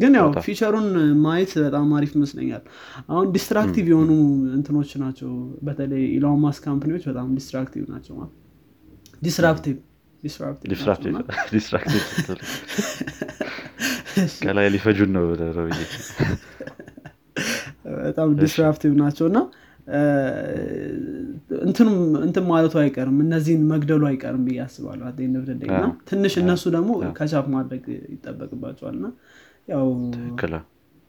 ግን 0.00 0.12
ያው 0.18 0.28
future 0.46 0.70
ኡን 0.70 0.86
ማየት 1.24 1.52
በጣም 1.64 1.88
አሪፍ 1.98 2.12
ይመስለኛል። 2.16 2.62
አሁን 3.08 3.26
destructive 3.34 3.86
የሆኑ 3.92 4.10
እንትኖች 4.56 4.92
ናቸው። 5.02 5.30
በተለይ 5.66 6.04
ኢሎን 6.16 6.40
ማስክ 6.44 6.64
company 6.68 6.91
ዎች 6.91 7.04
በጣም 7.10 7.28
destructive 7.38 7.84
ናቸው 7.94 8.14
ማለት 8.18 8.34
disruptive 9.22 9.76
ከላይ 14.40 14.66
ሊፈጁን 14.74 15.10
ነው 15.16 15.24
በጣም 18.00 18.28
ዲስራፕቲቭ 18.40 18.92
ናቸው 19.02 19.26
እና 19.30 19.38
እንትኑም 19.38 19.67
እንትን 22.24 22.44
ማለቱ 22.48 22.74
አይቀርም 22.82 23.18
እነዚህን 23.24 23.62
መግደሉ 23.70 24.02
አይቀርም 24.10 24.42
ብዬ 24.46 24.58
አስባለሁ 24.64 25.04
እና 25.70 25.80
ትንሽ 26.10 26.34
እነሱ 26.42 26.64
ደግሞ 26.76 26.90
ከቻፕ 27.18 27.46
ማድረግ 27.54 27.84
ይጠበቅባቸዋል። 28.14 28.96
እና 28.98 29.08
ያው 29.68 29.86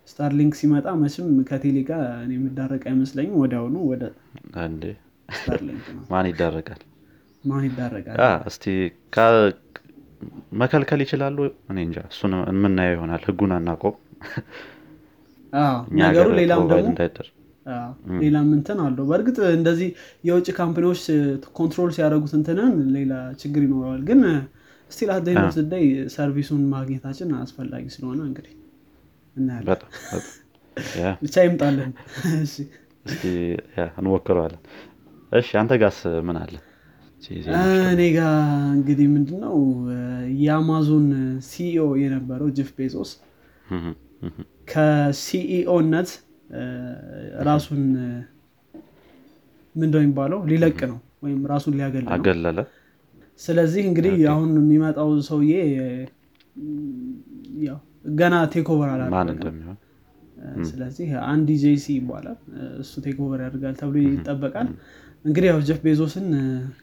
ስታርሊንክ 0.08 0.54
ሲመጣ 0.60 0.88
መችም 1.02 1.28
ከቴሌ 1.50 1.78
ጋር 1.90 2.04
የምዳረቅ 2.34 2.84
አይመስለኝም። 2.92 3.36
ወዲያውኑ 3.42 3.76
ወደ 3.90 4.04
ማን 6.12 6.26
ይዳረጋል 6.30 6.82
ማን 7.44 7.66
እስቲ 8.50 8.64
ካ- 9.16 9.52
መከልከል 10.62 11.00
ይችላሉ? 11.04 11.38
እኔ 11.70 11.78
እንጃ። 11.86 11.98
እሱን 12.10 12.32
የምናየው 12.50 12.96
ይሆናል። 12.96 13.22
ህጉን 13.28 13.52
አናቆም 13.58 13.96
ነገሩ 16.02 16.28
ሌላም 16.40 16.60
ደግሞ 16.72 16.90
ሌላም 18.22 18.48
እንትን 18.58 18.80
አለው። 18.86 19.06
በእርግጥ 19.10 19.38
እንደዚህ 19.56 19.90
የውጭ 20.24 20.48
company 20.60 20.86
ዎች 20.86 21.02
control 21.60 21.90
ሲያደርጉት 21.98 22.34
እንትንን 22.40 22.72
ሌላ 22.98 23.14
ችግር 23.42 23.64
ይኖረዋል። 23.68 24.02
ግን 24.10 24.22
still 24.92 25.10
at 25.16 25.21
the 25.21 25.28
same 25.58 25.73
day 25.73 25.84
service 26.14 26.44
ኡን 26.44 26.62
ማግኘታችን 26.74 27.34
አስፈላጊ 27.40 27.84
ስለሆነ 27.96 28.20
እንግዲህ 28.30 28.54
እናያለን። 29.36 29.82
ብቻ 31.24 31.36
ይምጣለን 31.46 31.92
እንሞክረዋለን። 33.98 34.62
እሺ 35.32 35.50
አንተ 35.62 35.74
ጋስ 35.82 36.00
ምን 36.28 36.38
አለ? 36.42 36.56
እኔ 37.92 38.02
ጋ 38.16 38.20
እንግዲህ 38.76 39.08
ምንድነው 39.14 39.56
የአማዞን 40.44 41.08
CEO 41.48 41.86
የነበረው 42.02 42.50
ጀፍ 42.58 42.70
ቤዞስ 42.78 43.12
ከ 44.72 45.02
CEO 45.02 45.48
ነት 45.48 46.10
ራሱን 47.48 47.82
ምንድነው 49.76 50.02
የሚባለው? 50.04 50.40
ሊለቅ 50.50 50.80
ነው 50.92 50.98
ወይም 51.24 51.40
ራሱን 51.52 51.74
ሊያገል 51.78 52.06
አገለለ። 52.16 52.60
ስለዚህ 53.40 53.84
እንግዲህ 53.90 54.16
አሁን 54.32 54.50
የሚመጣው 54.60 55.10
ሰውዬ 55.28 55.52
ገና 58.16 58.36
takeover 58.54 58.90
እንደሚሆን? 59.30 59.78
ስለዚህ 60.70 61.08
አንዲ 61.30 61.50
ጄሲ 61.64 61.86
ይባላል። 61.98 62.38
እሱ 62.82 62.94
takeover 63.06 63.40
ያደርጋል 63.46 63.76
ተብሎ 63.82 63.96
ይጠበቃል። 64.08 64.68
እንግዲህ 65.26 65.48
ያው 65.52 65.60
ጀፍ 65.68 65.80
ቤዞስን 65.86 66.28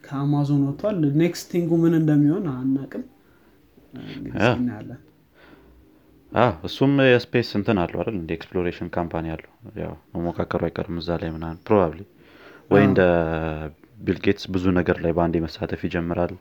ከአማዞን 0.06 0.62
ወጥቷል። 0.66 0.96
next 1.20 1.46
thing 1.52 1.65
ኡ 1.65 1.70
ምን 1.84 1.94
እንደሚሆን 2.00 2.44
አናቅም። 2.54 3.04
እናያለን 4.54 5.00
አ፣ 6.32 6.46
እሱም 6.66 6.92
የ 7.06 7.18
space 7.18 7.48
እንትን 7.58 7.78
አለው 7.82 7.98
አይደል? 8.00 8.16
እንደ 8.18 8.30
exploration 8.36 8.88
company 8.96 9.26
አለው። 9.34 9.50
ያው 9.82 9.92
መሞካከሩ 10.14 10.60
አይቀርም 10.66 10.96
እዛ 11.00 11.10
ላይ 11.22 11.30
ምናምን 11.36 11.58
probably 11.66 12.00
ወይ 12.70 12.80
አዎ። 12.80 12.88
እንደ 12.88 13.00
ቢል 14.00 14.18
ጌትስ 14.24 14.44
ብዙ 14.54 14.64
ነገር 14.78 14.96
ላይ 15.04 15.12
በአንዴ 15.16 15.36
መሳተፍ 15.44 15.82
ይጀምራል። 15.86 16.32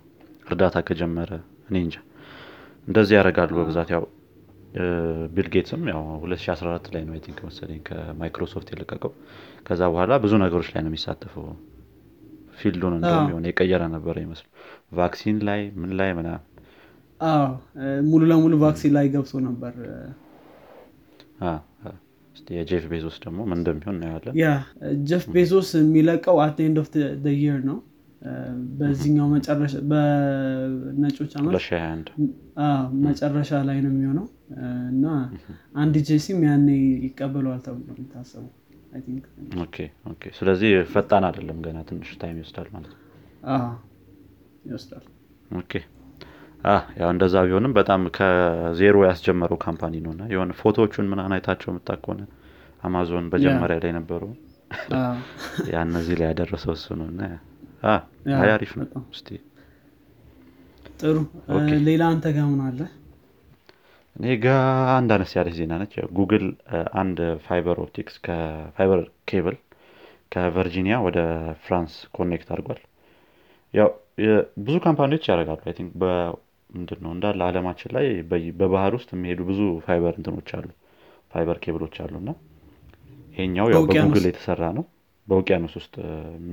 እርዳታ 0.48 0.78
ከጀመረ 0.88 1.32
እኔ 1.68 1.76
እንጃ። 1.86 1.96
እንደዚህ 2.88 3.16
ያደርጋሉ 3.18 3.52
በብዛት 3.60 3.92
ያው። 3.96 4.04
ቢል 5.34 5.48
ጌትስም 5.54 5.84
ያው 5.90 6.02
2014 6.24 6.88
ላይ 6.94 7.04
ነው 7.06 7.14
I 7.16 7.22
think 7.26 7.38
መሰለኝ 7.46 7.80
ከማይክሮሶፍት 7.88 8.70
የለቀቀው። 8.74 9.12
ከዛ 9.68 9.82
በኋላ 9.92 10.14
ብዙ 10.24 10.34
ነገሮች 10.44 10.70
ላይ 10.74 10.82
ነው 10.84 10.92
የሚሳተፈው። 10.92 11.46
field 12.60 12.79
ኡን 12.79 12.94
እንደውም 12.98 13.22
አዎ። 13.22 13.30
የሆነ 13.32 13.46
የቀየረ 13.50 13.84
ነበረ 13.94 14.16
ይመስሉ 14.24 14.46
vaccine 14.98 15.38
ላይ 15.48 15.62
ምን 15.80 15.92
ላይ 16.00 16.12
ምናምን 16.20 16.44
አዎ 17.22 17.46
ሙሉ 18.08 18.22
ለሙሉ 18.32 18.54
vaccine 18.62 18.94
ላይ 18.96 19.06
ገብቶ 19.14 19.34
ነበር። 19.48 19.74
የጄፍ 22.52 22.84
ቤዞስ 22.92 23.18
ደግሞ 23.24 23.40
ምን 23.50 23.58
እንደሚሆን 23.60 23.96
እናየዋለን። 23.96 24.36
ያ 24.40 24.48
ጀፍ 25.10 25.24
ቤዞስ 25.36 25.70
የሚለቀው 25.80 26.38
at 26.44 26.58
end 26.66 26.78
of 26.82 26.90
year 27.42 27.60
ነው። 27.70 27.78
በዚህኛው 28.78 29.28
መጨረሻ 29.34 29.74
በነጮች 29.90 31.32
አመት 31.38 31.52
2021 31.52 32.08
አዎ፣ 32.66 32.86
መጨረሻ 33.06 33.52
ላይ 33.68 33.78
ነው 33.86 33.92
የሚሆነው። 33.94 34.26
እና 34.92 35.06
አንዲ 35.76 35.96
ጄሲም 36.08 36.40
ያኔ 36.48 36.68
ይቀበለዋል 37.06 37.60
ተብሎ 37.66 37.88
የሚታሰቡ 37.94 38.46
ስለዚህ 40.38 40.72
ፈጣን 40.92 41.24
አይደለም 41.30 41.58
ገና 41.66 41.78
ትንሽ 41.90 42.12
time 42.22 42.38
ይወስዳል 42.40 42.70
ማለት 42.76 42.94
ነው። 42.94 43.02
ይወስዳል 44.66 45.06
ያው 47.00 47.10
እንደዛ 47.14 47.36
ቢሆንም 47.46 47.74
በጣም 47.78 48.02
ከዜሮ 48.16 48.96
ያስጀመረው 49.08 49.58
company 49.66 49.96
ነው 50.06 50.12
እና 50.16 50.24
የሆነ 50.32 50.52
ፎቶዎቹን 50.62 51.10
ምናምን 51.12 51.34
አይታቸው 51.36 51.70
የምታ 51.72 51.98
ከሆነ 52.02 52.22
አማዞን 52.84 53.28
በጀመሪያ 53.34 53.78
ላይ 53.84 53.92
ነበሩ። 53.98 54.24
ያ 55.72 55.82
እነዚህ 55.88 56.16
ላይ 56.20 56.28
ያደረሰው 56.30 56.74
እሱ 56.78 56.88
ነው 57.00 57.08
እና 57.12 57.22
አሪፍ 58.48 58.72
ነው። 58.80 58.88
እስቲ 59.14 59.28
ጥሩ። 61.00 61.18
ሌላ 61.88 62.04
አንተ 62.14 62.26
ጋር 62.36 62.46
ምን 62.52 62.62
አለ? 62.68 62.80
እኔ 64.16 64.26
ጋ 64.44 64.48
አንድ 64.96 65.10
አነስ 65.16 65.32
ያለች 65.38 65.56
ዜና 65.60 65.74
ነች። 65.82 65.94
ጉግል 66.18 66.46
አንድ 66.96 67.18
fiber 67.46 67.78
optics 67.86 68.16
ከ 68.26 68.47
fiber 68.47 69.02
cable 69.30 69.58
ከቨርጂኒያ 70.34 70.96
ወደ 71.08 71.20
ፍራንስ 71.66 71.96
connect 72.16 72.50
አድርጓል። 72.54 72.80
ያው 73.74 73.90
ብዙ 74.66 74.76
company 74.86 75.10
ዎች 75.10 75.24
ያደርጋሉ 75.30 75.60
I 76.76 76.82
think 76.82 76.82
ምንድን 76.82 77.00
ነው 77.06 77.12
እንዳለ 77.16 77.40
አለማችን 77.48 77.92
ላይ 77.96 78.06
በባህር 78.60 78.94
ውስጥ 78.98 79.10
የሚሄዱ 79.16 79.40
ብዙ 79.50 79.60
ፋይበር 79.86 80.14
እንትኖች 80.20 80.50
አሉ። 80.58 80.68
fiber 81.32 81.58
cable 81.64 81.82
ኦች 81.82 81.96
አሉ 82.04 82.14
እና 82.22 82.32
ይሄኛው 83.34 83.68
ያው? 83.68 83.82
በጉግል 84.08 84.26
የተሰራ 84.30 84.64
ነው። 84.78 84.84
በውቅያኖስ 85.28 85.74
ውስጥ 85.80 85.94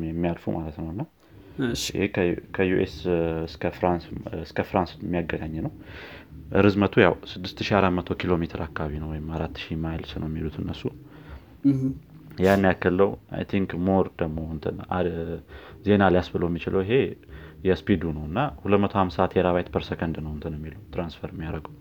የሚያልፉ 0.07 0.45
ማለት 0.57 0.77
ነው 0.81 0.89
እና 0.93 1.03
ይሄ 1.91 2.05
ከዩ- 2.15 2.43
ከ 2.57 2.76
US 2.76 2.95
እስከ 3.49 3.73
ፍራንስ 3.77 4.05
እስከ 4.45 4.59
ፍራንስ 4.69 4.93
የሚያገናኝ 5.03 5.55
ነው። 5.67 5.73
ርዝመቱ 6.61 6.95
ያው 7.05 7.15
6400 7.33 8.17
ኪሎ 8.21 8.33
ሜትር 8.43 8.61
አካባቢ 8.67 8.93
ነው 9.03 9.09
ወይም 9.13 9.27
4000 9.35 9.77
miles 9.85 10.13
ነው 10.23 10.29
የሚሉት 10.31 10.57
እነሱ 10.63 10.83
ያን 12.39 12.65
ያክለው 12.69 13.11
I 13.37 13.43
think 13.51 13.71
more 13.87 14.07
ደግሞ 14.21 14.39
ዜና 15.87 16.03
ሊያስብለው 16.15 16.49
የሚችለው 16.51 16.81
ይሄ 16.85 16.95
የ 17.67 17.75
speed 17.75 17.95
ኡ 17.95 18.03
ነው 18.17 18.25
እና 18.29 18.39
250 18.65 19.27
terabyte 19.35 19.69
per 19.75 19.83
second 19.89 20.17
ነው 20.25 20.33
እንትን 20.37 20.55
የሚለው 20.57 20.81
transfer 20.95 21.31
የሚያደርገው። 21.35 21.75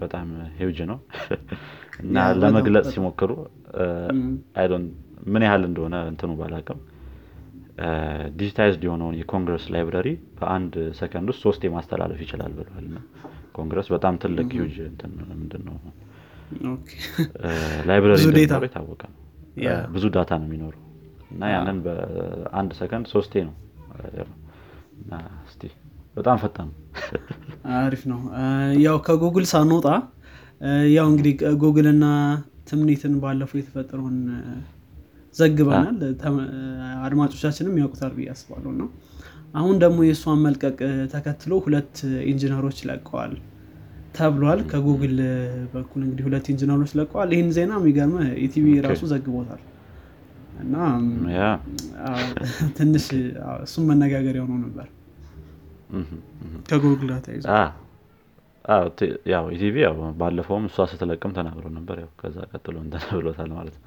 በጣም 0.00 0.28
ሂውጅ 0.56 0.78
ነው። 0.90 0.98
እና 2.04 2.16
ለመግለጽ 2.40 2.86
ሲሞክሩ 2.94 3.30
don't 4.70 4.90
ምን 5.28 5.42
ያህል 5.46 5.62
እንደሆነ 5.68 5.96
እንትኑ 6.10 6.32
ባላቅም 6.40 6.80
digitized 8.38 8.82
የሆነውን 8.86 9.16
የ 9.18 9.27
Congress 9.27 9.64
library 9.74 10.08
በአንድ 10.38 10.74
ሰከንድ 10.98 11.28
ውስጥ 11.32 11.40
ሶስት 11.46 11.64
ማስተላለፍ 11.74 12.20
ይችላል 12.24 12.52
ብለዋል። 12.58 12.86
ኮንግረስ 13.58 13.88
በጣም 13.94 14.14
ትልቅ 14.22 14.48
ሂውጅ 14.56 14.76
ምንድን 15.32 15.62
ነው 15.68 15.76
library 17.88 18.22
የታወቀ 18.66 19.02
ነው። 19.06 19.16
ብዙ 19.94 20.04
data 20.14 20.30
ነው 20.40 20.46
የሚኖረው። 20.48 20.82
እና 21.32 21.42
ያንን 21.54 21.78
በአንድ 21.84 22.70
ሰከንድ 22.78 23.06
ሶስቴ 23.14 23.32
ነው 23.44 23.54
በጣም 26.16 26.36
ፈጣን 26.42 26.68
ነው። 26.68 26.76
አሪፍ 27.78 28.02
ነው። 28.12 28.20
ያው 28.84 28.96
ከጉግል 29.06 29.44
ሳንወጣ 29.52 29.86
ያው 30.94 31.06
እንግዲህ 31.10 31.34
ጉግል 31.62 31.86
እና 31.92 32.04
ትምኒትን 32.68 33.12
ባለፈው 33.22 33.58
የተፈጠረውን 33.60 34.16
ዘግበናል። 35.34 35.98
አድማጮቻችንም 37.06 37.76
ያውቁታል 37.80 38.12
ብዬ 38.16 38.28
አስባለሁ። 38.34 38.70
እና 38.74 38.84
አሁን 39.54 39.76
ደግሞ 39.82 39.98
የእሷን 40.06 40.40
መልቀቅ 40.46 40.78
ተከትሎ 41.12 41.52
ሁለት 41.64 41.94
ኢንጂነሮች 42.32 42.78
ለቀዋል 42.88 43.32
ተብሏል። 44.18 44.60
ከጉግል 44.70 45.16
በኩል 45.72 46.00
እንግዲህ 46.04 46.24
ሁለት 46.28 46.46
ኢንጂነሮች 46.52 46.92
ለቀዋል። 46.98 47.30
ይህን 47.34 47.50
ዜና 47.56 47.72
የሚገርም 47.80 48.14
ኢቲቪ 48.44 48.66
ራሱ 48.86 49.02
ዘግቦታል። 49.12 49.62
እና 50.62 50.76
ትንሽ 52.78 53.06
እሱም 53.64 53.84
መነጋገር 53.90 54.36
የሆነው 54.38 54.58
ነበር። 54.64 54.86
ከጉግል 56.68 57.10
ጋር 57.10 57.20
ተይዞ 57.26 57.44
ያው 59.32 59.44
ኢቲቪ 59.54 59.76
ያው 59.84 59.94
ባለፈውም 60.18 60.64
እሷ 60.68 60.86
ስትለቅም 60.90 61.32
ተናግሮ 61.36 61.66
ነበር። 61.76 61.98
ያው 62.02 62.10
ከዛ 62.20 62.38
ቀጥሎ 62.52 62.76
እንትን 62.82 63.02
ብሎታል 63.18 63.50
ማለት 63.58 63.76
ነው። 63.78 63.84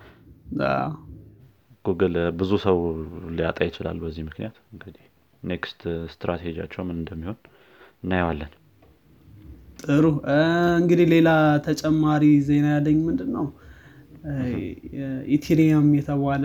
ጉግል 1.85 2.15
ብዙ 2.39 2.51
ሰው 2.65 2.77
ሊያጣ 3.37 3.59
ይችላል 3.67 3.97
በዚህ 4.03 4.23
ምክንያት። 4.27 4.57
እንግዲህ 4.73 5.05
next 5.43 5.81
strategy 6.13 6.49
ያቸው 6.49 6.81
ምን 6.87 6.97
እንደሚሆን 6.99 7.37
እናየዋለን 8.03 8.51
ጥሩ። 9.83 10.05
እንግዲህ 10.77 11.07
ሌላ 11.13 11.29
ተጨማሪ 11.67 12.23
ዜና 12.47 12.67
ያለኝ 12.75 12.97
ምንድን 13.07 13.29
ነው 13.37 13.45
Ethereum 15.35 15.87
የተባለ 15.97 16.43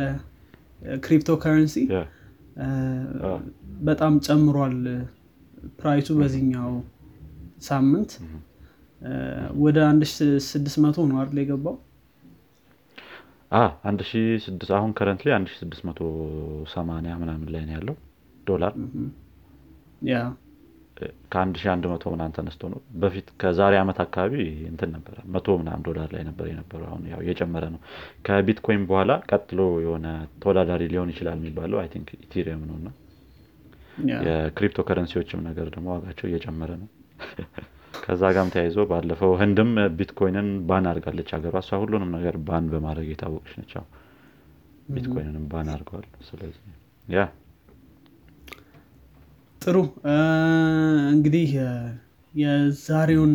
ክሪፕቶ 1.00 1.30
ከረንሲ 1.42 1.76
በጣም 3.82 4.14
ጨምሯል 4.26 4.76
price 5.80 6.00
ኡ 6.00 6.08
በዚህኛው 6.20 6.70
ሳምንት። 7.62 8.12
ወደ 9.64 9.78
1600 9.88 11.04
ነው 11.10 11.16
አይደል 11.20 11.38
የገባው? 11.42 11.74
አሁን 14.72 14.92
ስድስት 15.52 15.82
መቶ 15.88 16.00
ሰማንያ 16.74 17.12
ምናምን 17.22 17.48
ላይ 17.54 17.62
ነው 17.68 17.74
ያለው 17.76 17.96
ዶላር። 18.46 18.72
ያ 20.08 20.16
ከአንድ 21.32 21.54
ሺ 21.60 21.68
አንድ 21.72 21.84
መቶ 21.90 22.04
ምናምን 22.12 22.34
ተነስቶ 22.36 22.62
ነው። 22.72 22.80
በፊት 23.00 23.26
ከዛሬ 23.40 23.74
ዓመት 23.80 23.98
አካባቢ 24.04 24.34
እንትን 24.70 24.90
ነበረ 24.96 25.16
መቶ 25.34 25.56
ምናምን 25.60 25.82
ዶላር 25.88 26.08
ላይ 26.14 26.22
ነበር 26.28 26.46
የነበረው። 26.50 26.86
አሁን 26.90 27.02
ያው 27.12 27.20
እየጨመረ 27.24 27.64
ነው። 27.74 27.80
ከቢትኮይን 28.26 28.84
በኋላ 28.90 29.14
ቀጥሎ 29.30 29.60
የሆነ 29.84 30.06
ተወዳዳሪ 30.42 30.82
ሊሆን 30.92 31.12
ይችላል 31.14 31.38
የሚባለው 31.40 31.80
I 31.82 31.88
think 31.94 32.10
Ethereum 32.20 32.62
ነው። 32.70 32.76
እና 32.80 32.88
የክሪፕቶ 34.24 34.80
ከረንሲዎችም 34.88 35.42
ነገር 35.48 35.66
ደግሞ 35.74 35.86
ዋጋቸው 35.94 36.28
እየጨመረ 36.30 36.70
ነው። 36.82 36.88
ከዛ 38.04 38.22
ጋም 38.34 38.48
ተያይዞ 38.54 38.78
ባለፈው 38.90 39.30
ህንድም 39.40 39.70
ቢትኮይንን 39.96 40.48
ban 40.68 40.84
አድርጋለች 40.90 41.28
ሀገሯ። 41.36 41.54
እሷ 41.62 41.78
ሁሉንም 41.82 42.10
ነገር 42.16 42.34
ban 42.48 42.66
በማድረግ 42.72 43.08
የታወቀች 43.10 43.54
ነች። 43.60 43.72
ቢትኮይንንም 44.88 45.44
ban 45.52 45.68
አድርገዋል። 45.72 46.06
ስለዚህ 46.26 46.60
yeah 47.08 47.24
ጥሩ። 49.66 49.76
እንግዲህ 51.12 51.48
የዛሬውን 52.34 53.32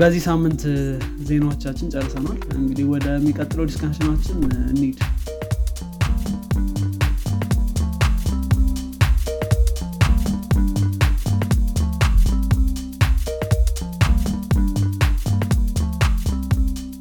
በዚህ 0.00 0.22
ሳምንት 0.26 0.62
ዜናዎቻችን 1.28 1.92
ጨርሰናል። 1.94 2.38
እንግዲህ 2.56 2.84
ወደሚቀጥለው 2.92 3.66
discussion 3.70 4.10
ኣችን 4.10 4.38
እንሂድ። 4.70 5.00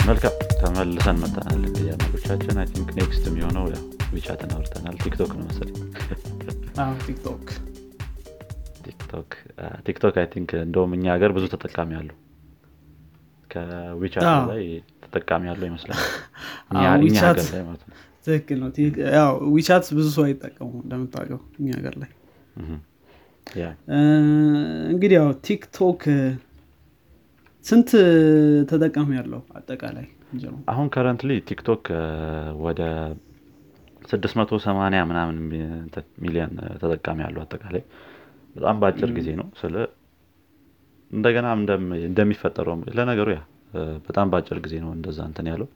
መልካም። 0.07 0.33
ተመልሰን 0.61 1.19
እንግዲህ 1.55 1.87
አድማጮቻችን 1.93 2.57
I 2.57 2.67
think 2.71 2.91
next 2.97 3.25
የሚሆነው 3.29 3.65
WeChat 4.13 4.42
ን 4.42 4.51
አውርተናል። 4.55 4.97
ቲክቶክ 5.03 5.33
ነው 5.37 5.45
መሰለኝ 5.49 5.77
ቲክቶክ። 7.05 7.45
ቲክቶክ 8.85 9.31
ቲክቶክ 9.85 10.15
I 10.17 10.27
think 10.33 10.51
እንደውም 10.61 10.91
እኛ 10.93 11.05
ሀገር 11.15 11.31
ብዙ 11.35 11.45
ተጠቃሚ 11.53 11.91
አሉ። 11.99 12.09
ከ 13.51 13.69
WeChat 13.69 14.23
ላይ 14.51 14.63
ተጠቃሚ 15.05 15.43
ያለው 15.49 15.65
ይመስላል። 15.69 15.99
ነው። 17.83 17.97
ትክክል 18.25 18.57
ነው። 18.63 18.69
ያው 19.15 19.31
WeChat 19.53 19.85
ብዙ 19.97 20.07
ሰው 20.15 20.23
አይጠቀሙ 20.27 20.71
እንደምታውቀው 20.83 21.39
እኛ 21.59 21.69
ሀገር 21.77 21.95
ላይ። 22.01 22.11
እንግዲህ 24.89 25.15
ያው 25.19 25.29
ቲክቶክ 25.45 26.01
ስንት 27.65 27.89
ተጠቃሚ 28.69 29.09
ያለው 29.19 29.41
አጠቃላይ? 29.57 30.05
አሁን 30.71 30.87
currently 30.89 31.31
ቲክቶክ 31.49 31.83
ወደ 32.61 32.81
680 34.05 35.03
ምናምን 35.09 35.35
ሚሊዮን 36.23 36.51
ተጠቃሚ 36.81 37.19
ያለው 37.25 37.41
አጠቃላይ። 37.43 37.83
በጣም 38.55 38.77
በአጭር 38.81 39.09
ጊዜ 39.17 39.29
ነው። 39.39 39.47
ስለ 39.59 39.75
እንደገና 41.11 41.47
እንደሚፈጠረው 42.07 42.75
ለነገሩ 42.97 43.29
yeah 43.35 43.41
በጣም 44.07 44.27
በአጭር 44.31 44.57
ጊዜ 44.65 44.75
ነው 44.83 44.91
እንደዛ 44.97 45.19
እንትን 45.29 45.47
ያለው። 45.51 45.69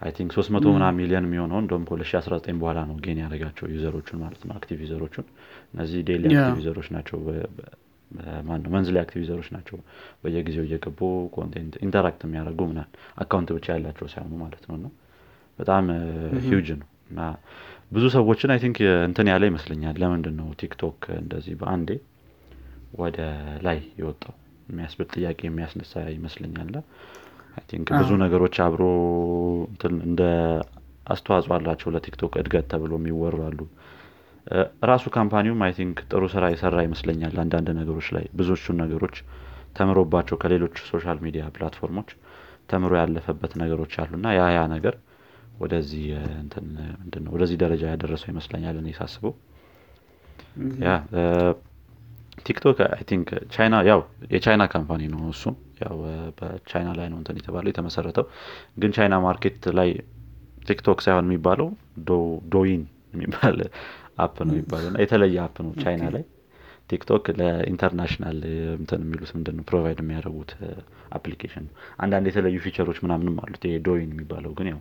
I 0.00 0.10
think 0.16 0.30
300 0.36 0.70
ምናምን 0.74 0.96
ሚሊዮን 1.00 1.24
የሚሆነው 1.28 1.58
እንደም 1.62 1.82
ከ2019 1.88 2.60
በኋላ 2.60 2.78
ነው 2.90 2.96
gain 3.04 3.18
ያደረጋቸው 3.22 3.66
user 3.74 3.92
ኦቹን 3.92 4.18
ማለት 4.22 4.42
ነው 4.46 4.54
active 4.58 4.78
user 4.84 4.99
ኦቹን። 4.99 5.26
እነዚህ 5.74 5.98
daily 6.08 6.24
active 6.34 6.60
user 6.62 6.75
ኦች 6.75 6.88
ናቸው። 6.96 7.18
ማነው 8.46 8.70
monthly 8.74 8.96
active 9.02 9.20
user 9.24 9.36
ኦች 9.36 9.48
ናቸው። 9.56 9.76
በየጊዜው 10.22 10.64
እየገቡ 10.66 11.00
content 11.36 11.74
interact 11.84 12.22
የሚያደርጉ 12.26 12.60
ምናል 12.70 12.88
account 13.16 13.50
ብቻ 13.56 13.66
ያላቸው 13.76 14.08
ሳይሆኑ 14.14 14.32
ማለት 14.42 14.64
ነው። 14.68 14.76
እና 14.80 14.88
በጣም 15.58 15.84
ሂውጅ 16.46 16.70
ነው 16.80 16.88
ብዙ 17.92 18.04
ሰዎችን 18.14 18.52
I 18.52 18.58
think 18.62 18.78
እንትን 19.06 19.28
ያለ 19.30 19.44
ይመስለኛል። 19.50 19.96
ለምንድን 20.02 20.34
ነው 20.40 20.48
ቲክቶክ 20.60 21.00
እንደዚህ 21.18 21.54
በአንዴ 21.60 21.90
ወደ 23.00 23.18
ላይ 23.66 23.78
የወጣው? 24.00 24.34
የሚያስብል 24.68 25.08
ጥያቄ 25.14 25.40
የሚያስነሳ 25.46 26.02
ይመስለኛል። 26.14 26.72
I 27.56 27.64
think 27.70 27.88
ብዙ 28.00 28.10
ነገሮች 28.24 28.56
አብሮ 28.66 28.82
እንደ 30.04 30.22
አስተዋጽኦ 31.06 31.52
አላቸው 31.56 31.88
ለቲክቶክ 31.94 32.32
እድገት 32.40 32.66
ተብሎ 32.72 32.92
የሚወሩ 33.00 33.38
አሉ። 33.48 33.60
ራሱ 34.90 35.04
company 35.16 35.45
ውም 35.45 35.62
I 35.64 35.72
think 35.78 35.98
ጥሩ 36.10 36.22
ስራ 36.34 36.44
የሰራ 36.52 36.78
ይመስለኛል 36.86 37.34
አንዳንድ 37.42 37.68
ነገሮች 37.80 38.08
ላይ። 38.16 38.24
ብዙዎቹን 38.38 38.78
ነገሮች 38.82 39.16
ተምሮባቸው 39.76 40.36
ከሌሎች 40.42 40.76
social 40.88 41.18
media 41.24 41.42
platform 41.56 41.91
ኦች 41.91 42.08
ተምሮ 42.70 42.92
ያለፈበት 43.00 43.52
ነገሮች 43.62 43.92
አሉ። 44.02 44.12
እና 44.18 44.28
ያ 44.38 44.44
ያ 44.56 44.60
ነገር 44.74 44.94
ወደዚህ 45.60 47.56
ደረጃ 47.62 47.82
ያደረሰው 47.92 48.28
ይመስለኛል 48.32 48.76
እኔ 48.82 48.90
ሳስበው። 48.98 49.34
yeah 50.84 50.90
ቲክቶክ 52.46 52.78
I 52.86 53.02
think 53.08 53.28
ቻይና 53.54 53.76
ያው 53.88 54.00
የቻይና 54.34 54.64
company 54.74 55.02
ነው 55.12 55.22
እሱም 55.32 55.54
ያው 55.82 55.96
በቻይና 56.38 56.90
ላይ 56.98 57.06
ነው 57.12 57.18
እንትን 57.20 57.38
የተባለው 57.40 57.70
የተመሰረተው። 57.72 58.24
ግን 58.80 58.92
ቻይና 58.96 59.14
market 59.26 59.64
ላይ 59.78 59.90
ቲክቶክ 60.68 60.98
ሳይሆን 61.04 61.26
የሚባለው 61.28 61.68
Douyin 62.54 62.82
የሚባል 63.14 63.58
app 64.24 64.36
ነው 64.46 64.54
የሚባለው 64.54 64.98
የተለየ 65.04 65.38
app 65.44 65.56
ነው 65.66 65.72
ቻይና 65.82 66.04
ላይ። 66.16 66.24
ቲክቶክ 66.90 67.24
ለ 67.38 67.51
international 67.51 68.38
እንትን 68.78 69.00
የሚሉት 69.04 69.30
ምንድን 69.36 69.54
ነው 69.58 69.64
provide 69.68 69.98
የሚያደርጉት 70.02 70.52
application 71.16 71.64
ነው። 71.66 71.74
አንዳንድ 71.98 72.26
የተለዩ 72.30 72.56
feature 72.64 72.86
ኦች 72.86 72.98
ምናምንም 73.04 73.36
አሉት 73.44 73.64
Douyin 73.86 74.10
የሚባለው 74.14 74.52
ግን 74.58 74.68
ያው 74.72 74.80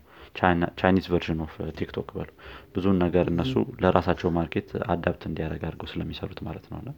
Chinese 0.79 1.05
version 1.11 1.39
of 1.45 1.53
TikTok 1.77 2.09
በሉ። 2.15 2.29
ብዙን 2.75 2.97
ነገር 3.03 3.25
እነሱ 3.33 3.53
ለራሳቸው 3.83 4.29
market 4.35 4.69
adapt 4.93 5.23
እንዲያደረግ 5.29 5.63
አድርገው 5.67 5.89
ስለሚሰሩት 5.91 6.39
ማለት 6.47 6.67
ነው። 6.71 6.95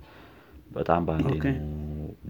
በጣም 0.75 1.01
በአንዴ 1.07 1.31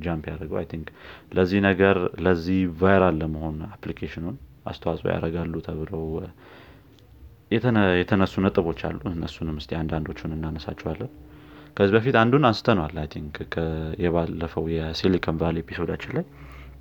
jump 0.03 0.23
ያደርገው 0.31 0.57
I 0.59 0.67
think 0.71 0.87
ለዚህ 1.35 1.59
ነገር 1.67 1.97
ለዚህ 2.25 2.61
viral 2.79 3.17
ለመሆን 3.21 3.57
application 3.69 4.19
ኑን 4.19 4.37
አስተዋጽኦ 4.65 5.07
ያደርጋሉ 5.13 5.53
ተብለው 5.67 6.03
የተነሱ 7.99 8.33
ነጥቦች 8.45 8.81
አሉ። 8.87 8.99
እነሱንም 9.11 9.55
እስቲ 9.61 9.71
አንዳንዶቹን 9.79 10.35
እናነሳቸዋለን። 10.35 11.11
ከዚህ 11.77 11.93
በፊት 11.95 12.15
አንዱን 12.21 12.45
አንስተነዋል 12.47 12.95
I 13.01 13.07
think 13.13 13.35
የባለፈው 14.03 14.65
የ 14.73 14.88
Silicon 14.88 15.37
Valley 15.41 15.57
episode 15.63 15.88
ኣችን 15.88 16.13
ላይ 16.17 16.25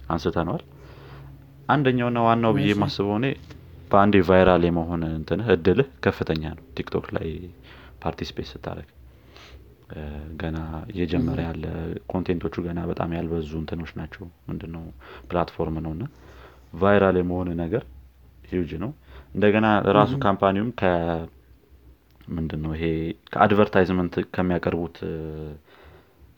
አንስተነዋል። 0.09 0.64
አንደኛውና 1.68 2.18
ዋናው 2.26 2.52
ብዬ 2.56 2.68
የማስበው 2.72 3.16
እኔ 3.18 3.26
በአንዴ 3.90 4.16
viral 4.29 4.62
የመሆን 4.66 5.03
እንትንህ 5.11 5.48
እድልህ 5.55 5.88
ከፍተኛ 6.05 6.42
ነው። 6.57 6.64
ቲክቶክ 6.76 7.07
ላይ 7.16 7.29
participate 8.03 8.49
ስታደረግ 8.50 8.88
ገና 10.40 10.59
እየጀመረ 10.92 11.38
ያለ 11.46 11.64
content 12.12 12.39
ኦቹ 12.39 12.55
ገና 12.66 12.81
በጣም 12.90 13.14
ያልበዙ 13.16 13.50
እንትኖች 13.61 13.92
ናቸው። 14.00 14.22
ምንድነው? 14.48 14.85
platform 15.31 15.79
ነው 15.87 15.92
እና 15.96 16.05
viral 16.81 17.16
የመሆን 17.20 17.48
ነገር 17.62 17.83
ሂውጅ 18.50 18.72
ነው። 18.85 18.90
እንደገና 19.35 19.66
ራሱ 19.98 20.12
company 20.25 20.54
ውም 20.54 20.70
ምንድነው? 22.31 22.72
ይሄ 22.76 22.85
ከ 23.33 23.43
advertisement 23.43 24.14
ከሚያቀርቡት 24.35 24.96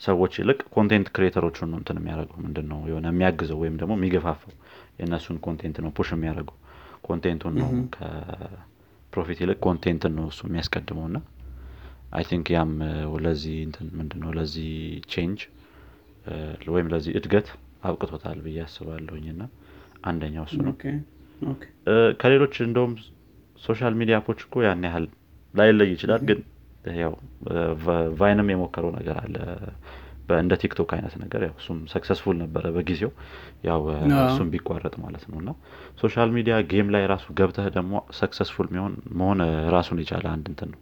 ሰዎች 0.01 0.33
ይልቅ 0.41 0.61
content 0.75 1.09
creator 1.15 1.44
ኦቹን 1.44 1.69
ነው 1.73 1.79
እንትን 1.81 1.99
የሚያደርገው። 2.01 2.39
ምንድን 2.45 2.67
ነው 2.73 2.81
የሆነ 2.91 3.07
የሚያግዘው 3.13 3.59
ወይም 3.63 3.77
ደግሞ 3.83 3.93
የሚገፋፈው 3.99 4.53
የእነሱን 4.99 5.37
content 5.45 5.77
ነው 5.85 5.91
push 5.97 6.11
የሚያደርገው 6.17 6.57
content 7.05 7.36
ኡን 7.36 7.55
ነው 7.61 7.71
ከ 7.97 8.32
profit 8.32 9.39
ይልቅ 9.43 9.59
content 9.67 10.02
ን 10.02 10.13
ነው 10.19 10.27
እሱ 10.31 10.41
የሚያስቀድመው 10.49 11.07
እና 11.11 11.19
I 12.13 12.25
think 12.31 12.47
ያም 12.55 12.73
ለዚህ 13.25 13.57
እንትን 13.67 13.87
ምንድነው 13.99 14.31
ለዚህ 14.39 14.71
change 15.13 15.41
ወይም 16.75 16.89
ለዚህ 16.93 17.13
እድገት 17.21 17.49
አብቅቶታል 17.83 18.39
ብዬ 18.45 18.59
አስባለሁኝ 18.65 19.27
እና 19.33 19.43
አንደኛው 20.05 20.45
እሱ 20.49 20.57
ነው። 20.67 20.75
ከሌሎች 22.21 22.55
እንደውም 22.67 22.93
social 23.61 23.95
media 24.01 24.17
app 24.21 24.29
ኦች 24.29 24.41
እኮ 24.47 24.63
ያን 24.65 24.85
ያህል 24.89 25.07
ላይለይ 25.55 25.91
ይችላል 25.95 26.23
ግን 26.29 26.41
ያው 27.01 27.13
Vine 28.21 28.39
ም 28.39 28.49
የሞከረው 28.53 28.93
ነገር 28.99 29.17
አለ 29.23 29.37
እንደ 30.39 30.55
ቲክቶክ 30.63 30.91
አይነት 30.97 31.15
ነገር 31.23 31.41
ያው 31.47 31.55
እሱም 31.61 31.79
successful 31.93 32.37
ነበረ 32.43 32.65
በጊዜው። 32.75 33.11
ያው 33.65 33.81
እሱም 34.25 34.49
ቢቋረጥ 34.53 34.95
ማለት 35.05 35.25
ነው። 35.31 35.39
እና 35.43 35.51
social 36.01 36.31
media 36.37 36.55
game 36.71 36.89
ላይ 36.95 37.05
ራሱ 37.13 37.27
ገብተህ 37.39 37.69
ደግሞ 37.77 37.95
successful 38.21 38.69
መሆን 39.15 39.41
ራሱን 39.75 40.01
የቻለ 40.03 40.27
አንድ 40.35 40.47
እንትን 40.53 40.71
ነው። 40.75 40.81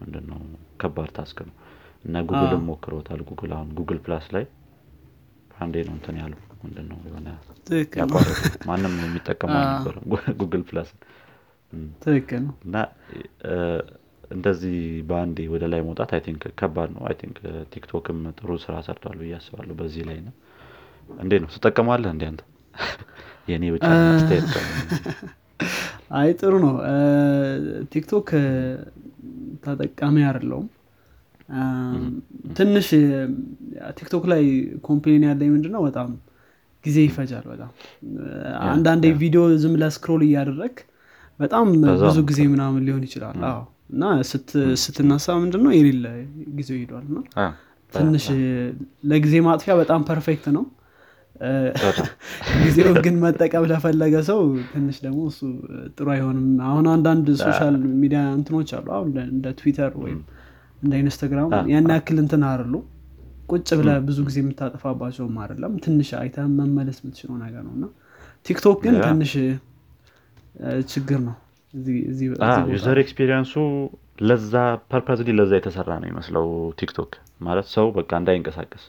ምንድነው? 0.00 0.38
ከባድ 0.80 1.10
task 1.16 1.38
ነው። 1.48 1.54
እና 2.04 2.16
ጉግልም 2.28 2.64
ሞክሮታል 2.68 3.20
ጉግል 3.28 3.52
አሁን 3.56 3.68
Google 3.78 4.00
Plus 4.04 4.26
ላይ። 4.34 4.44
አንዴ 5.58 5.74
ነው 5.86 5.94
እንትን 5.96 6.16
ያሉ 6.20 6.34
ምንድነው? 6.64 6.98
የሆነ 7.06 7.28
ማንም 8.68 8.94
የሚጠቀመው 9.04 9.58
አልነበረም 9.60 10.04
Google 10.40 10.64
Plus 10.68 10.90
ትክክል 12.02 12.42
ነው። 12.44 12.54
እና 12.66 12.76
እንደዚህ 14.30 14.76
በአንዴ 15.08 15.38
ወደ 15.52 15.64
ላይ 15.72 15.80
መውጣት 15.86 16.10
I 16.14 16.20
think 16.26 16.42
ከባድ 16.60 16.88
ነው። 16.94 17.02
I 17.08 17.14
think 17.20 17.36
ቲክቶክም 17.72 18.18
ጥሩ 18.38 18.50
ስራ 18.64 18.74
ሰርቷል 18.86 19.16
ብዬ 19.20 19.32
አስባለሁ 19.38 19.74
በዚህ 19.80 20.02
ላይ 20.08 20.18
ነው 20.26 20.34
እንዴ 21.18 21.32
ነው? 21.42 21.48
ትጠቀማለህ 21.54 22.10
እንዲ 22.14 22.24
አንተ? 22.30 22.42
የእኔ 23.50 23.64
ብቻ 23.74 23.86
አይ 26.18 26.28
ጥሩ 26.40 26.52
ነው። 26.64 26.74
ቲክቶክ 27.92 28.28
ተጠቃሚ 29.64 30.16
አይደለውም 30.28 30.66
ትንሽ 32.56 32.88
ቲክቶክ 33.98 34.24
ላይ 34.32 34.42
complain 34.86 35.24
ያለኝ 35.28 35.48
ምንድነው 35.54 35.82
በጣም 35.88 36.08
ጊዜ 36.84 36.98
ይፈጃል 37.06 37.44
በጣም 37.52 37.70
አንዳንዴ 38.68 39.04
ቪዲዮ 39.22 39.42
ዝም 39.62 39.74
ለ 39.82 39.92
scroll 39.92 40.22
እያደረግ 40.26 40.74
በጣም 41.40 41.66
ብዙ 42.02 42.18
ጊዜ 42.28 42.40
ምናምን 42.52 42.84
ሊሆን 42.86 43.02
ይችላል 43.08 43.40
አዎ 43.48 43.58
እና 43.90 44.02
ስትነሳ 44.82 45.26
ምንድነው? 45.42 45.72
የሌለ 45.76 46.06
ጊዜው 46.56 46.78
ሄዷል 46.80 47.04
እና 47.10 47.18
ትንሽ 47.92 48.24
ለጊዜ 49.10 49.34
ማጥፊያ 49.46 49.74
በጣም 49.82 50.00
perfect 50.08 50.46
ነው። 50.56 50.64
ጊዜው 52.60 52.92
ግን 53.04 53.16
መጠቀም 53.22 53.64
ለፈለገ 53.70 54.14
ሰው 54.28 54.38
ትንሽ 54.70 54.96
ደግሞ 55.04 55.20
እሱ 55.30 55.40
ጥሩ 55.96 56.06
አይሆንም። 56.14 56.46
አሁን 56.68 56.86
አንዳንድ 56.92 57.26
social 57.42 57.74
media 58.00 58.20
እንትኖች 58.36 58.70
አሉ። 58.76 58.86
አሁን 58.96 59.08
እንደ 59.26 59.46
ትዊተር 59.58 59.92
ወይም 60.04 60.20
እንደ 60.82 60.92
ኢንስታግራም 61.02 61.50
ያን 61.72 61.90
ያክል 61.94 62.18
እንትን 62.24 62.44
አርሉ 62.50 62.74
ቁጭ 63.50 63.68
ብለ 63.80 63.90
ብዙ 64.06 64.18
ጊዜ 64.28 64.36
የምታጠፋባቸውም 64.42 65.36
አይደለም። 65.42 65.74
ትንሽ 65.84 66.10
አይተ 66.20 66.46
መመለስ 66.56 66.98
የምትችለው 67.02 67.36
ነገር 67.44 67.62
ነው። 67.68 67.74
እና 67.78 67.84
ቲክቶክ 68.46 68.78
ግን 68.86 68.96
ትንሽ 69.06 69.32
ችግር 70.90 71.20
ነው 71.26 71.36
user 72.72 72.98
experience 73.02 73.44
ኡ 73.44 73.52
ለዛ 74.22 74.52
purposely 74.90 75.30
ለዛ 75.38 75.52
የተሰራ 75.58 75.90
ነው 76.02 76.08
ይመስለው 76.10 76.46
ቲክቶክ። 76.78 77.10
ማለት 77.40 77.66
ሰው 77.74 77.86
በቃ 77.96 78.10
እንዳይንቀሳቀስ 78.20 78.84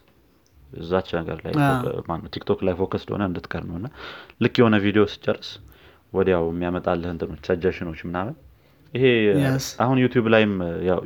እዛች 0.77 1.09
ነገር 1.19 1.37
ላይ 1.45 1.53
ቲክቶክ 2.35 2.59
ላይ 2.67 2.73
focus 2.79 3.03
እንደሆነ 3.05 3.23
እንድትቀር 3.29 3.63
ነው። 3.69 3.75
እና 3.79 3.87
ልክ 4.43 4.55
የሆነ 4.61 4.75
ቪዲዮ 4.85 5.03
ስጨርስ 5.13 5.49
ወዲያው 6.13 6.45
የሚያመጣልህ 6.51 7.09
እንትኖች 7.13 7.41
suggestion 7.49 7.86
ኦች 7.86 8.01
ምናምን 8.07 8.35
ይሄ 8.93 9.05
አሁን 9.85 9.97
ዩቲዩብ 10.03 10.27
ላይም 10.33 10.53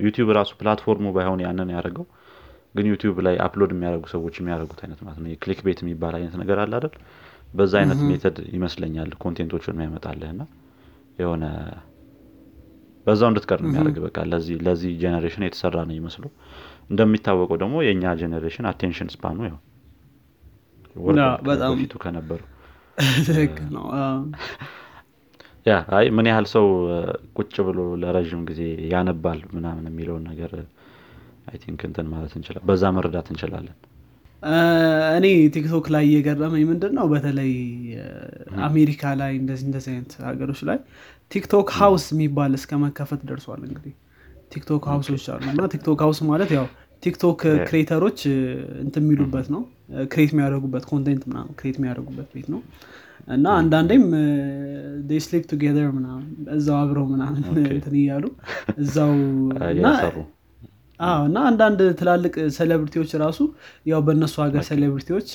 ዩቲዩብ 0.06 0.30
ራሱ 0.38 0.52
platform 0.60 0.98
ኡ 0.98 1.08
ባይሆን 1.16 1.40
ያንን 1.46 1.70
ያደረገው 1.76 2.06
ግን 2.76 2.86
ዩቲዩብ 2.92 3.18
ላይ 3.26 3.36
upload 3.46 3.72
የሚያደርጉ 3.76 4.06
ሰዎች 4.14 4.36
የሚያደርጉት 4.40 4.82
አይነት 4.84 5.00
ማለት 5.06 5.20
ነው። 5.22 5.32
clickbait 5.44 5.80
የሚባል 5.84 6.14
አይነት 6.20 6.36
ነገር 6.42 6.58
አለ 6.64 6.74
አይደል? 6.80 6.94
በዛ 7.54 7.74
አይነት 7.82 8.00
method 8.10 8.38
ይመስለኛል 8.54 9.10
content 9.24 9.51
ኦችን 9.51 9.74
የሚያመጣልህ 9.76 10.30
እና 10.36 10.44
የሆነ 11.18 11.46
በዛው 13.06 13.30
እንድትቀር 13.32 13.60
ነው 13.64 13.70
የሚያደርግ። 13.70 13.98
በቃ 14.06 14.18
ለዚህ 14.32 14.58
ለዚህ 14.66 14.92
generation 15.02 15.46
የተሰራ 15.46 15.78
ነው 15.88 15.96
ይመስሉ 15.98 16.24
እንደሚታወቀው 16.90 17.58
ደግሞ 17.64 17.76
የእኛ 17.86 18.14
generation 18.20 18.68
attention 18.72 19.10
span 19.14 19.31
ኡ 19.31 19.40
ያው። 19.50 19.58
በፊቱ 21.48 21.94
ከነበሩ 22.04 22.42
ያ 25.68 25.74
አይ 25.98 26.06
ምን 26.16 26.28
ያህል 26.30 26.46
ሰው 26.54 26.66
ቁጭ 27.38 27.56
ብሎ 27.68 27.80
ለረዥም 28.02 28.42
ጊዜ 28.50 28.62
ያነባል 28.92 29.40
ምናምን 29.56 29.86
የሚለውን 29.90 30.24
ነገር 30.30 30.52
I 31.48 31.58
think 31.64 31.82
እንትን 31.88 32.08
ማለት 32.14 32.34
እንችላል 32.38 32.64
በዛ 32.70 32.84
መረዳት 32.96 33.28
እንችላለን 33.32 33.76
እኔ 35.18 35.26
ቲክቶክ 35.56 35.86
ላይ 35.94 36.04
እየገረመኝ 36.08 36.64
ምንድን 36.70 36.94
ነው 36.98 37.06
በተለይ 37.12 37.52
አሜሪካ 38.68 39.12
ላይ 39.20 39.34
እንደዚህ 39.42 39.66
እንደዚህ 39.68 39.92
አይነት 39.94 40.14
ሀገሮች 40.30 40.62
ላይ 40.70 40.78
TikTok 41.32 41.68
house 41.78 42.06
የሚባል 42.14 42.54
እስከ 42.60 42.80
መከፈት 42.84 43.22
ደርሷል 43.30 43.62
እንግዲህ። 43.68 43.94
TikTok 44.54 44.86
house 44.92 45.11
ኦች 45.11 45.26
አሉ 45.34 45.44
እና 45.54 45.68
TikTok 45.74 46.00
house 46.06 46.20
ማለት 46.30 46.50
ያው 46.58 46.66
TikTok 47.04 47.40
creator 47.68 48.01
ኦች 48.01 48.20
እንትን 48.82 49.04
የሚሉበት 49.06 49.48
ነው። 49.54 49.62
create 50.12 50.32
የሚያደርጉበት 50.34 50.84
content 50.92 51.24
ምናምን 51.30 51.54
create 51.60 51.78
የሚያደርጉበት 51.80 52.30
ቤት 52.36 52.50
ነው። 52.54 52.60
እና 53.28 53.48
አንዳንዴም 53.60 54.04
sleep 55.26 55.44
together 55.52 55.90
ምናምን 55.98 56.26
እዛው 56.56 56.78
አብረው 56.80 57.06
ምናምን 57.14 57.42
እንትን 57.72 57.96
እያሉ 58.00 58.24
እዛው 58.84 59.12
እና 61.26 61.38
አንዳንድ 61.50 61.80
ትላልቅ 62.00 62.34
celebrity 62.58 62.95
ዎች 62.95 63.12
ራሱ 63.24 63.40
ያው 63.92 64.02
በእነሱ 64.08 64.36
ሀገር 64.44 64.64
celebrity 64.70 65.11
ዎች 65.11 65.30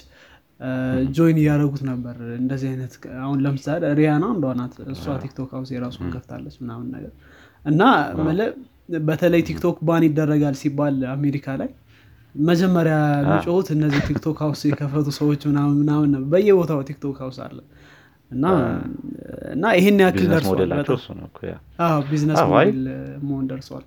join 1.17 1.39
እያደረጉት 1.41 1.83
ነበር። 1.89 2.17
እንደዚህ 2.39 2.69
አይነት 2.73 2.93
አሁን 3.23 3.39
ለምሳሌ 3.45 3.83
ሪያና 3.99 4.27
እንደሆናት 4.35 4.75
እሷ 4.95 5.17
TikTok 5.25 5.51
house 5.57 5.71
የራሱን 5.75 6.07
ከፍታለች 6.15 6.55
ምናምን 6.63 6.87
ነገር። 6.95 7.13
እና 7.65 7.83
በተለይ 9.07 9.43
ቲክቶክ 9.49 9.77
ban 9.89 10.05
ይደረጋል 10.09 10.57
ሲባል 10.61 10.97
አሜሪካ 11.15 11.57
ላይ 11.61 11.71
መጀመሪያ 12.43 12.95
የሚጮሁት 13.21 13.69
እነዚህ 13.75 14.01
TikTok 14.09 14.39
house 14.45 14.63
የከፈቱ 14.69 15.09
ሰዎች 15.19 15.43
ምናምን 15.51 15.77
ምናምን 15.83 16.25
በየቦታው 16.33 16.81
TikTok 16.89 17.19
house 17.23 17.39
አለ። 17.47 17.59
እና 18.31 18.45
እና 19.55 19.65
ይሄን 19.79 20.01
ያክል 20.05 20.25
ደርሷል 20.33 20.61
business 22.09 22.41
model 22.53 22.81
መሆን 23.27 23.45
ደርሷል 23.51 23.85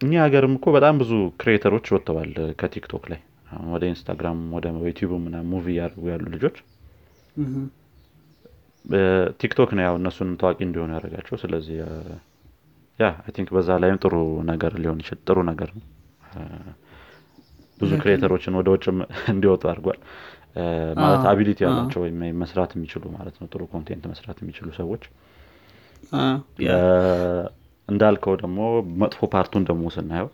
እኛ 0.00 0.12
ሀገርም 0.24 0.54
እኮ 0.58 0.66
በጣም 0.76 0.94
ብዙ 1.00 1.12
creator 1.40 1.69
ኦች 1.69 1.86
ወጥተዋል 1.94 2.30
ከቲክቶክ 2.60 3.04
ላይ። 3.12 3.20
ወደ 3.72 3.84
ኢንስታግራም 3.90 4.38
ወደ 4.56 4.66
ዩቲዩብ 4.84 5.12
ምና 5.24 5.36
move 5.50 5.66
እያደርጉ 5.74 6.04
ያሉ 6.12 6.24
ልጆች 6.34 6.56
ቲክቶክ 9.40 9.70
ነው 9.76 9.82
ያው 9.86 9.94
እነሱን 10.00 10.30
ታዋቂ 10.40 10.58
እንዲሆኑ 10.66 10.90
ያደረጋቸው። 10.96 11.36
ስለዚህ 11.42 11.76
yeah 12.98 13.08
I 13.20 13.32
think 13.36 13.48
በዛ 13.56 13.78
ላይም 13.82 13.98
ጥሩ 14.04 14.14
ነገር 14.50 14.72
ሊሆን 14.82 14.98
ይችል 15.02 15.18
ጥሩ 15.28 15.38
ነገር 15.50 15.70
ነው። 15.76 15.84
ብዙ 17.80 17.92
creator 18.02 18.31
ኦችን 18.31 18.56
ወደ 18.60 18.68
ውጭ 18.74 18.84
እንዲወጡ 19.32 19.62
አድርጓል። 19.70 20.00
ማለት 21.00 21.24
ability 21.30 21.60
ያላቸው 21.66 22.00
ወይም 22.04 22.18
መስራት 22.42 22.70
የሚችሉ 22.76 23.02
ማለት 23.16 23.36
ነው። 23.40 23.48
ጥሩ 23.52 23.62
content 23.74 24.04
መስራት 24.12 24.38
የሚችሉ 24.42 24.68
ሰዎች 24.80 25.04
እንዳልከው 27.90 28.34
ደግሞ 28.40 28.58
መጥፎ 29.02 29.28
part 29.32 29.48
ኡን 29.48 29.64
ደግሞ 29.68 29.84
ስናየው 29.94 30.28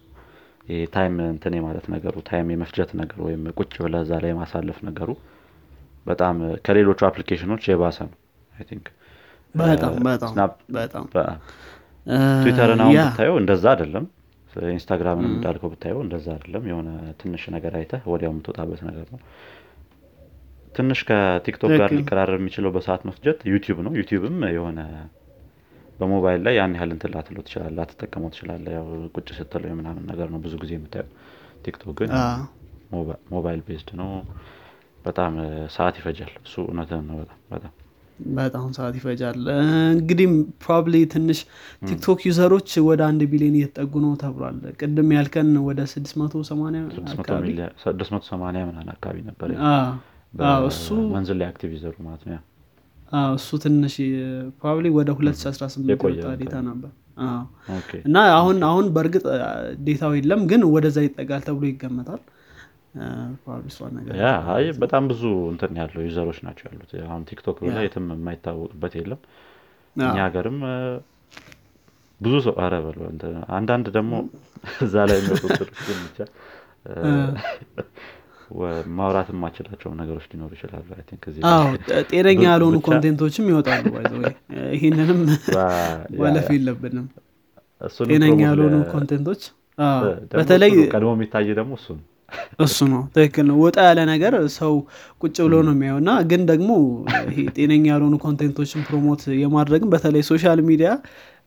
time 0.95 1.17
እንትን 1.27 1.55
ማለት 1.65 1.85
ነገሩ 1.95 2.15
time 2.29 2.47
የመፍጀት 2.53 2.91
ነገር 3.01 3.19
ወይም 3.27 3.43
ቁጭ 3.59 3.75
ብለ 3.85 3.97
እዛ 4.05 4.13
ላይ 4.25 4.33
ማሳለፍ 4.39 4.79
ነገሩ 4.89 5.11
በጣም 6.07 6.37
ከሌሎቹ 6.67 7.01
application 7.09 7.48
ኦች 7.48 7.63
የባሰ 7.71 7.99
ነው። 8.09 8.17
think 8.69 8.87
ትዊተርን 12.41 12.81
አሁን 12.83 12.97
ብታየው 13.05 13.37
እንደዛ 13.43 13.65
አይደለም። 13.73 14.05
ኢንስታግራምን 14.71 15.27
እንዳልከው 15.31 15.71
ብታየው 15.73 16.01
እንደዛ 16.05 16.27
አይደለም። 16.35 16.65
የሆነ 16.71 16.89
ትንሽ 17.21 17.43
ነገር 17.55 17.73
አይተህ 17.79 18.03
ወዲያው 18.13 18.33
የምትወጣበት 18.33 18.81
ነገር 18.89 19.07
ነው። 19.15 19.21
ትንሽ 20.73 21.01
ከቲክቶክ 21.09 21.71
ጋር 21.81 21.91
ሊቀራረብ 21.99 22.41
የሚችለው 22.41 22.71
በሰዓት 22.75 23.03
መፍጀት 23.09 23.39
ዩቲዩብ 23.53 23.79
ነው። 23.87 23.93
ዩቲዩብም 24.01 24.39
የሆነ 24.57 24.81
በሞባይል 25.99 26.41
ላይ 26.47 26.55
ያን 26.59 26.75
ያህል 26.77 26.91
እንትን 26.95 27.11
ላትለው 27.15 27.43
ትችላለ 27.47 27.73
ላትጠቀመው 27.79 28.31
ትችላለ 28.35 28.67
ያው 28.77 28.87
ቁጭ 29.15 29.29
ስትለው 29.39 29.69
የምናምን 29.71 30.05
ነገር 30.11 30.29
ነው 30.35 30.41
ብዙ 30.45 30.55
ጊዜ 30.63 30.73
የምታየው። 30.77 31.09
ቲክቶክ 31.65 31.97
ግን 32.01 32.11
mobile 33.35 33.61
based 33.69 33.91
ነው። 34.01 34.11
በጣም 35.05 35.33
ሰዓት 35.75 35.97
ይፈጃል። 36.01 36.33
እሱ 36.45 36.55
እውነትን 36.67 37.05
ነው 37.11 37.17
በጣም 37.21 37.39
በጣም። 37.53 37.73
በጣም 38.37 38.67
ሰዓት 38.77 38.95
ይፈጃል። 38.99 39.39
እንግዲህ 39.95 40.27
probably 40.63 40.97
ትንሽ 41.15 41.39
ቲክቶክ 41.83 42.21
user 42.29 42.50
ኦች 42.50 42.71
ወደ 42.89 43.01
አንድ 43.09 43.23
ቢሊዮን 43.33 43.57
እየተጠጉ 43.59 43.93
ነው 44.05 44.13
ተብሏል። 44.23 44.59
ቅድም 44.79 45.11
ያልከን 45.17 45.51
ወደ 45.69 45.81
680 45.89 46.85
ምናን 48.67 48.89
አካባቢ? 48.95 49.19
ነበር። 49.29 49.49
እሱ 50.71 50.87
monthly 51.13 51.39
ላይ 51.41 51.49
active 51.51 51.71
user 51.77 51.89
ኡ 51.89 51.95
ማለት 52.07 52.23
ነው 52.27 52.41
እሱ 53.35 53.49
ትንሽ 53.63 53.95
probably 54.59 54.87
ወደ 54.97 55.11
2018 55.17 55.91
የወጣ 55.93 56.33
data 56.41 56.57
ነበር። 56.69 56.93
እና 58.07 58.17
አሁን 58.39 58.57
አሁን 58.69 58.87
በእርግጥ 58.95 59.25
data 59.85 60.03
ው 60.03 60.13
የለም 60.17 60.41
ግን 60.51 60.63
ወደዛ 60.73 60.99
ይጠጋል 61.07 61.43
ተብሎ 61.47 61.65
ይገመታል። 61.71 62.23
በጣም 64.83 65.05
ብዙ 65.11 65.23
እንትን 65.53 65.73
ያለው 65.81 66.03
user 66.07 66.23
ኦች 66.23 66.39
ናቸው 66.47 66.67
ያሉት። 66.69 66.93
አሁን 67.07 67.23
ቲክቶክ 67.31 67.59
ብላ 67.65 67.79
የትም 67.85 68.07
የማይታወቅበት 68.15 68.95
የለም። 69.01 69.21
እኛ 69.97 70.17
ሀገርም 70.23 70.59
ብዙ 72.21 72.35
ሰው 72.45 72.55
አረ 72.65 72.75
በለ 72.85 73.01
አንዳንድ 73.57 73.87
ደግሞ 73.97 74.13
እዛ 74.85 74.95
ላይ 75.11 75.19
ብቻ 75.25 76.19
ማውራት 78.97 79.29
የማችላቸው 79.33 79.91
ነገሮች 80.01 80.25
ሊኖሩ 80.33 80.51
ይችላሉ 80.57 80.89
ጤነኛ 82.11 82.43
ያልሆኑ 82.49 82.77
content 82.87 83.19
ኦችም 83.19 83.47
ይወጣሉ 83.51 83.85
ይህንንም 84.77 85.21
ማለፍ 86.23 86.49
የለብንም። 86.55 87.07
ጤነኛ 88.11 88.39
ያልሆኑ 88.49 88.77
content 88.93 89.22
ኦች? 89.22 89.43
በተለይ 90.33 90.75
ቀድሞ 90.93 91.11
የሚታይ 91.17 91.49
ደግሞ 91.59 91.73
እሱ 91.81 91.89
ነው 91.97 92.05
እሱ 92.65 92.79
ነው። 92.93 93.03
ትክክል 93.15 93.45
ነው። 93.51 93.57
ወጣ 93.65 93.77
ያለ 93.89 94.01
ነገር 94.11 94.35
ሰው 94.55 94.73
ቁጭ 95.23 95.37
ብሎ 95.47 95.55
ነው 95.67 95.75
የሚያየው። 95.75 95.99
እና 96.03 96.13
ግን 96.31 96.43
ደግሞ 96.51 96.71
ጤነኛ 97.57 97.85
ያልሆኑ 97.93 98.15
content 98.25 98.57
ኦችን 98.57 98.85
promote 98.89 99.23
የማድረግም 99.43 99.91
በተለይ 99.95 100.25
social 100.31 100.61
media 100.69 100.91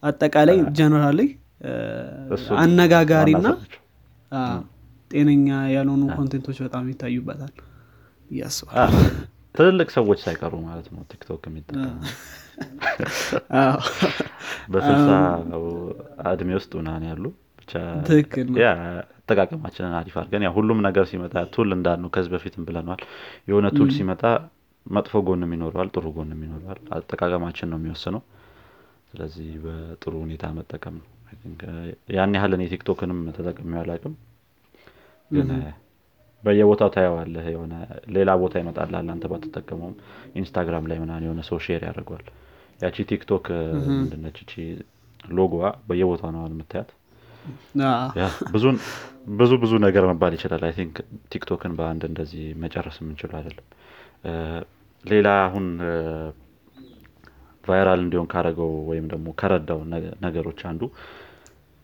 አጠቃላይ 0.03 0.59
generally 0.77 1.21
አነጋጋሪ 2.61 3.29
ና 3.41 3.49
ጤነኛ 5.11 5.47
ያልሆኑ 5.73 6.03
content 6.17 6.43
ኦች 6.43 6.57
በጣም 6.65 6.83
ይታዩበታል 6.91 7.53
እያስባል 8.31 8.91
ትልልቅ 9.55 9.87
ሰዎች 9.95 10.19
ሳይቀሩ 10.25 10.53
ማለት 10.65 10.87
ነው 10.93 11.01
ቲክቶክ 11.11 11.43
የሚጠቀሙ። 11.49 11.95
በስልሳ 14.71 15.09
እድሜ 16.31 16.49
ውስጥ 16.57 16.71
ምናን 16.79 17.03
ያሉ 17.09 17.23
ብቻ 17.61 17.73
አጠቃቀማችንን 19.21 19.93
አሪፍ 19.99 20.15
አድርገን 20.19 20.43
ያ 20.45 20.49
ሁሉም 20.55 20.79
ነገር 20.85 21.03
ሲመጣ 21.09 21.33
tool 21.53 21.69
እንዳልነው 21.75 22.09
ከዚህ 22.15 22.31
በፊትም 22.33 22.63
ብለነዋል። 22.67 23.01
የሆነ 23.49 23.67
tool 23.77 23.89
ሲመጣ 23.97 24.23
መጥፎ 24.85 25.19
ጎንም 25.27 25.51
ይኖረዋል 25.55 25.89
ጥሩ 25.95 26.05
ጎንም 26.15 26.39
ይኖረዋል። 26.45 26.79
አጠቃቀማችን 26.97 27.69
ነው 27.71 27.77
የሚወስነው። 27.79 28.21
ስለዚህ 29.11 29.49
በጥሩ 29.63 30.13
ሁኔታ 30.23 30.45
መጠቀም 30.57 30.95
ነው። 30.99 31.07
ያን 32.15 32.35
ያህል 32.37 32.53
እኔ 32.57 32.63
ቲክቶክንም 32.73 33.19
ተጠቅሜ 33.37 33.71
ግን 35.31 35.49
በየቦታው 36.43 36.89
ታየዋለህ 36.93 37.45
የሆነ 37.53 37.73
ሌላ 38.15 38.29
ቦታ 38.41 38.53
ይመጣላል 38.61 39.07
አንተ 39.13 39.25
ባትጠቀመውም። 39.31 39.95
ኢንስታግራም 40.39 40.85
ላይ 40.89 40.97
ምናን 41.01 41.25
የሆነ 41.25 41.41
ሰው 41.49 41.57
share 41.65 41.81
ያደርገዋል። 41.87 42.25
ያቺ 42.79 42.97
ቲክቶክ 43.09 43.45
ምንድነች? 43.91 44.37
እቺ 44.43 44.53
ሎጎዋ 45.33 45.63
በየቦታው 45.87 46.31
ነው 46.35 46.43
የምታያት? 46.49 46.89
ብዙ 49.39 49.51
ብዙ 49.61 49.73
ነገር 49.85 50.03
መባል 50.09 50.33
ይችላል። 50.37 50.63
I 50.67 50.73
think 50.77 50.95
ቲክቶክን 51.31 51.73
በአንድ 51.77 52.03
እንደዚህ 52.09 52.43
መጨረስ 52.63 52.97
የምንችሉ 53.01 53.31
አይደለም። 53.39 53.67
ሌላ 55.05 55.27
አሁን 55.45 55.65
viral 57.63 57.99
እንዲሆን 58.03 58.27
ካረገው 58.31 58.71
ወይም 58.89 59.05
ደግሞ 59.11 59.27
ከረዳው 59.39 59.79
ነገሮች 60.25 60.59
አንዱ 60.69 60.81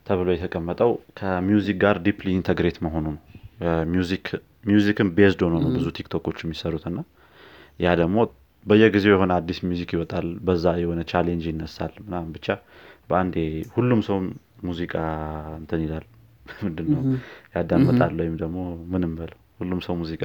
ተብሎ 0.06 0.28
የተቀመጠው 0.34 0.92
ከ 1.20 1.36
music 1.36 1.78
ጋር 1.84 1.96
deeply 2.06 2.28
integrate 2.38 2.78
መሆኑ 2.86 3.06
ነው 3.10 3.22
music 4.66 4.97
ን 4.97 5.10
based 5.18 5.42
ሆኖ 5.46 5.56
ነው 5.64 5.70
ብዙ 5.76 5.88
ቲክቶኮች 5.98 6.38
የሚሰሩት 6.44 6.86
እና 6.90 7.00
ያ 7.80 7.94
ደግሞ 8.02 8.18
በየጊዜው 8.66 9.14
የሆነ 9.14 9.32
አዲስ 9.40 9.58
music 9.66 9.90
ይወጣል 9.96 10.28
በዛ 10.46 10.66
የሆነ 10.82 11.02
challenge 11.12 11.44
ይነሳል 11.52 11.94
ምናምን። 12.06 12.30
ብቻ 12.36 12.48
በአንዴ 13.10 13.36
ሁሉም 13.76 14.00
ሰው 14.08 14.18
ሙዚቃ 14.64 14.94
እንትን 15.60 15.82
ይላል 15.86 16.06
ምንድን 16.66 16.88
ነው 16.94 17.02
ያዳምጣል 17.54 18.16
ወይም 18.22 18.36
ደግሞ 18.42 18.58
ምንም 18.92 19.14
በለው 19.20 19.40
ሁሉም 19.60 19.80
ሰው 19.86 19.94
ሙዚቃ 20.02 20.24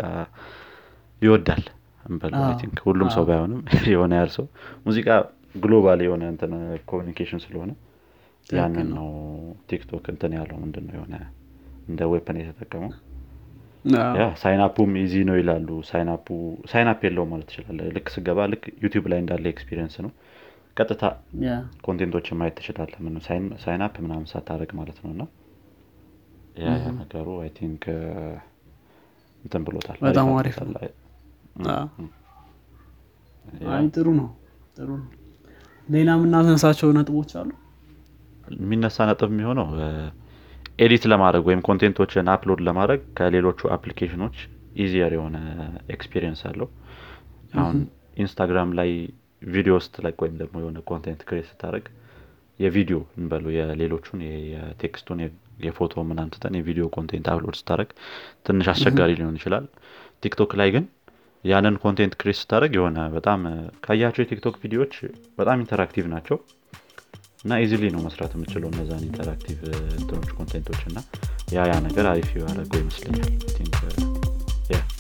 ይወዳል 1.23 1.63
እንበለው 2.05 2.43
think 2.61 2.79
ሁሉም 2.87 3.09
ሰው 3.15 3.25
ባይሆንም 3.29 3.61
የሆነ 3.95 4.13
ያህል 4.19 4.31
ሰው 4.37 4.47
ሙዚቃ 4.87 5.09
global 5.57 6.01
የሆነ 6.07 6.25
እንትን 6.33 6.53
communication 6.91 7.41
ስለሆነ 7.45 7.71
ያንን 8.47 8.89
ነው። 8.97 9.09
ቲክቶክ 9.71 10.05
እንትን 10.13 10.33
ያለው 10.39 10.59
ምንድን 10.63 10.85
ነው 10.89 10.95
የሆነ 10.99 11.15
እንደ 11.89 12.01
weapon 12.13 12.39
የተጠቀመው 12.41 12.93
sign 14.41 14.61
up 14.61 14.71
ኡም 14.71 14.91
easy 15.01 15.15
ነው 15.29 15.37
ይላሉ። 15.41 15.69
sign 16.71 16.91
up 16.91 17.01
የለው 17.07 17.25
ማለት 17.31 17.47
ትችላለ 17.51 17.89
ልክ 17.97 18.09
ስገባ 18.15 18.49
ልክ 18.53 18.65
ዩቲዩብ 18.85 19.05
ላይ 19.13 19.19
እንዳለ 19.23 19.45
experience 19.53 19.95
ነው። 20.07 20.13
ቀጥታ 20.77 21.05
content 21.87 22.15
ኦችን 22.15 22.39
ማየት 22.41 22.55
ትችላለ 22.61 22.93
sign 23.65 23.85
up 23.85 23.95
ምናምን 24.05 24.27
ሳታደረግ 24.33 24.73
ማለት 24.81 24.99
ነው። 25.05 25.11
እና 25.15 25.23
ያ 26.61 26.69
ነገሩ 26.99 27.29
I 27.43 27.51
think 27.59 27.85
እንትን 29.45 29.63
ብሎታል። 29.67 29.99
በጣም 30.07 30.29
አሪፍ 30.39 30.57
አይ 33.73 33.85
ጥሩ 33.95 34.09
ነው። 34.21 34.29
ጥሩ 34.77 34.89
ነው። 35.01 35.09
ሌላ 35.89 36.11
የምናነሳቸው 36.17 36.89
ነጥቦች 36.97 37.31
አሉ? 37.41 37.51
የሚነሳ 38.57 38.99
ነጥብ 39.09 39.31
የሚሆነው 39.33 39.69
edit 40.81 41.05
ለማድረግ 41.13 41.45
ወይም 41.49 41.63
content 41.67 42.01
ኦችን 42.01 42.31
upload 42.35 42.61
ለማድረግ 42.69 43.01
ከሌሎቹ 43.19 43.71
application 43.75 44.37
ኦች 44.81 44.94
easier 44.94 45.13
የሆነ 45.17 45.37
experience 45.95 46.43
አለው። 46.51 46.69
አሁን 47.57 47.79
ኢንስታግራም 48.23 48.71
ላይ 48.79 48.91
ቪዲዮ 49.49 49.75
ስትለቅ 49.85 50.17
ወይም 50.23 50.37
ደግሞ 50.41 50.57
የሆነ 50.63 50.79
content 50.91 51.21
create 51.29 51.47
ስታደረግ 51.51 51.85
የቪዲዮ 52.59 52.99
እንበሉ 53.19 53.45
የሌሎቹን 53.57 54.21
የ 54.53 54.66
text 54.66 54.94
ኡን 54.94 55.21
የፎቶ 55.65 56.03
ምናምትተን 56.09 56.57
የቪዲዮ 56.59 56.85
content 56.97 57.29
upload 57.33 57.57
ስታደረግ 57.61 57.91
ትንሽ 58.47 58.67
አስቸጋሪ 58.73 59.11
ሊሆን 59.21 59.39
ይችላል። 59.41 59.65
ቲክቶክ 60.23 60.53
ላይ 60.61 60.71
ግን 60.75 60.85
ያንን 61.45 61.77
content 61.85 62.15
create 62.21 62.39
ስታደረግ 62.41 62.73
የሆነ 62.79 63.01
በጣም 63.15 63.41
ካያቸው 63.85 64.23
የቲክቶክ 64.23 64.57
ቪዲዮዎች 64.63 64.95
በጣም 65.39 65.63
interactive 65.65 66.07
ናቸው 66.15 66.39
እና 67.45 67.59
easily 67.65 67.85
ነው 67.95 68.01
መስራት 68.07 68.33
የምችለው 68.37 68.69
እነዛን 68.73 69.05
interactive 69.07 69.59
እንትኖች 69.99 70.31
content 70.39 70.66
ኦች 70.66 70.81
እና 70.91 70.99
ያ 71.55 71.67
ያ 71.71 71.77
ነገር 71.87 72.07
አሪፍ 72.11 72.31
ያደረገው 72.41 72.81
ይመስለኛል. 72.83 73.31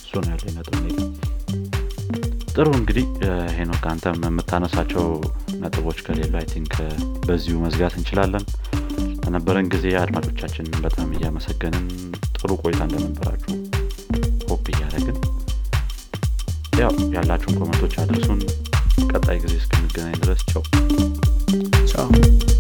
እሱ 0.02 0.12
ነው 0.20 0.30
ያለ 0.32 0.44
ነጥብ 0.54 0.78
ጥሩ 2.54 2.68
እንግዲህ 2.78 3.04
ሄኖክ 3.56 3.84
አንተም 3.90 4.16
የምታነሳቸው 4.26 5.04
ነጥቦች 5.62 5.98
ከሌሉ 6.06 6.34
I 6.40 6.46
think 6.52 6.72
በዚሁ 7.26 7.56
መዝጋት 7.64 7.94
እንችላለን። 8.00 8.44
ለነበረን 9.22 9.68
ጊዜ 9.74 9.86
አድማጮቻችን 10.00 10.68
በጣም 10.84 11.10
እያመሰገንን 11.16 11.86
ጥሩ 12.38 12.50
ቆይታ 12.62 12.80
እንደነበራችሁ 12.88 13.54
hope 14.50 14.66
እያደረግን 14.72 15.18
ያው 16.82 16.92
ያላችሁን 17.16 17.58
comment 17.60 17.82
ኦች 17.82 17.94
አድርሱን። 18.02 18.40
ቀጣይ 19.12 19.38
ጊዜ 19.44 19.54
እስክንገናኝ 19.60 20.16
ድረስ 20.24 20.42
ቻው 20.50 20.62
Ciao. 21.86 22.59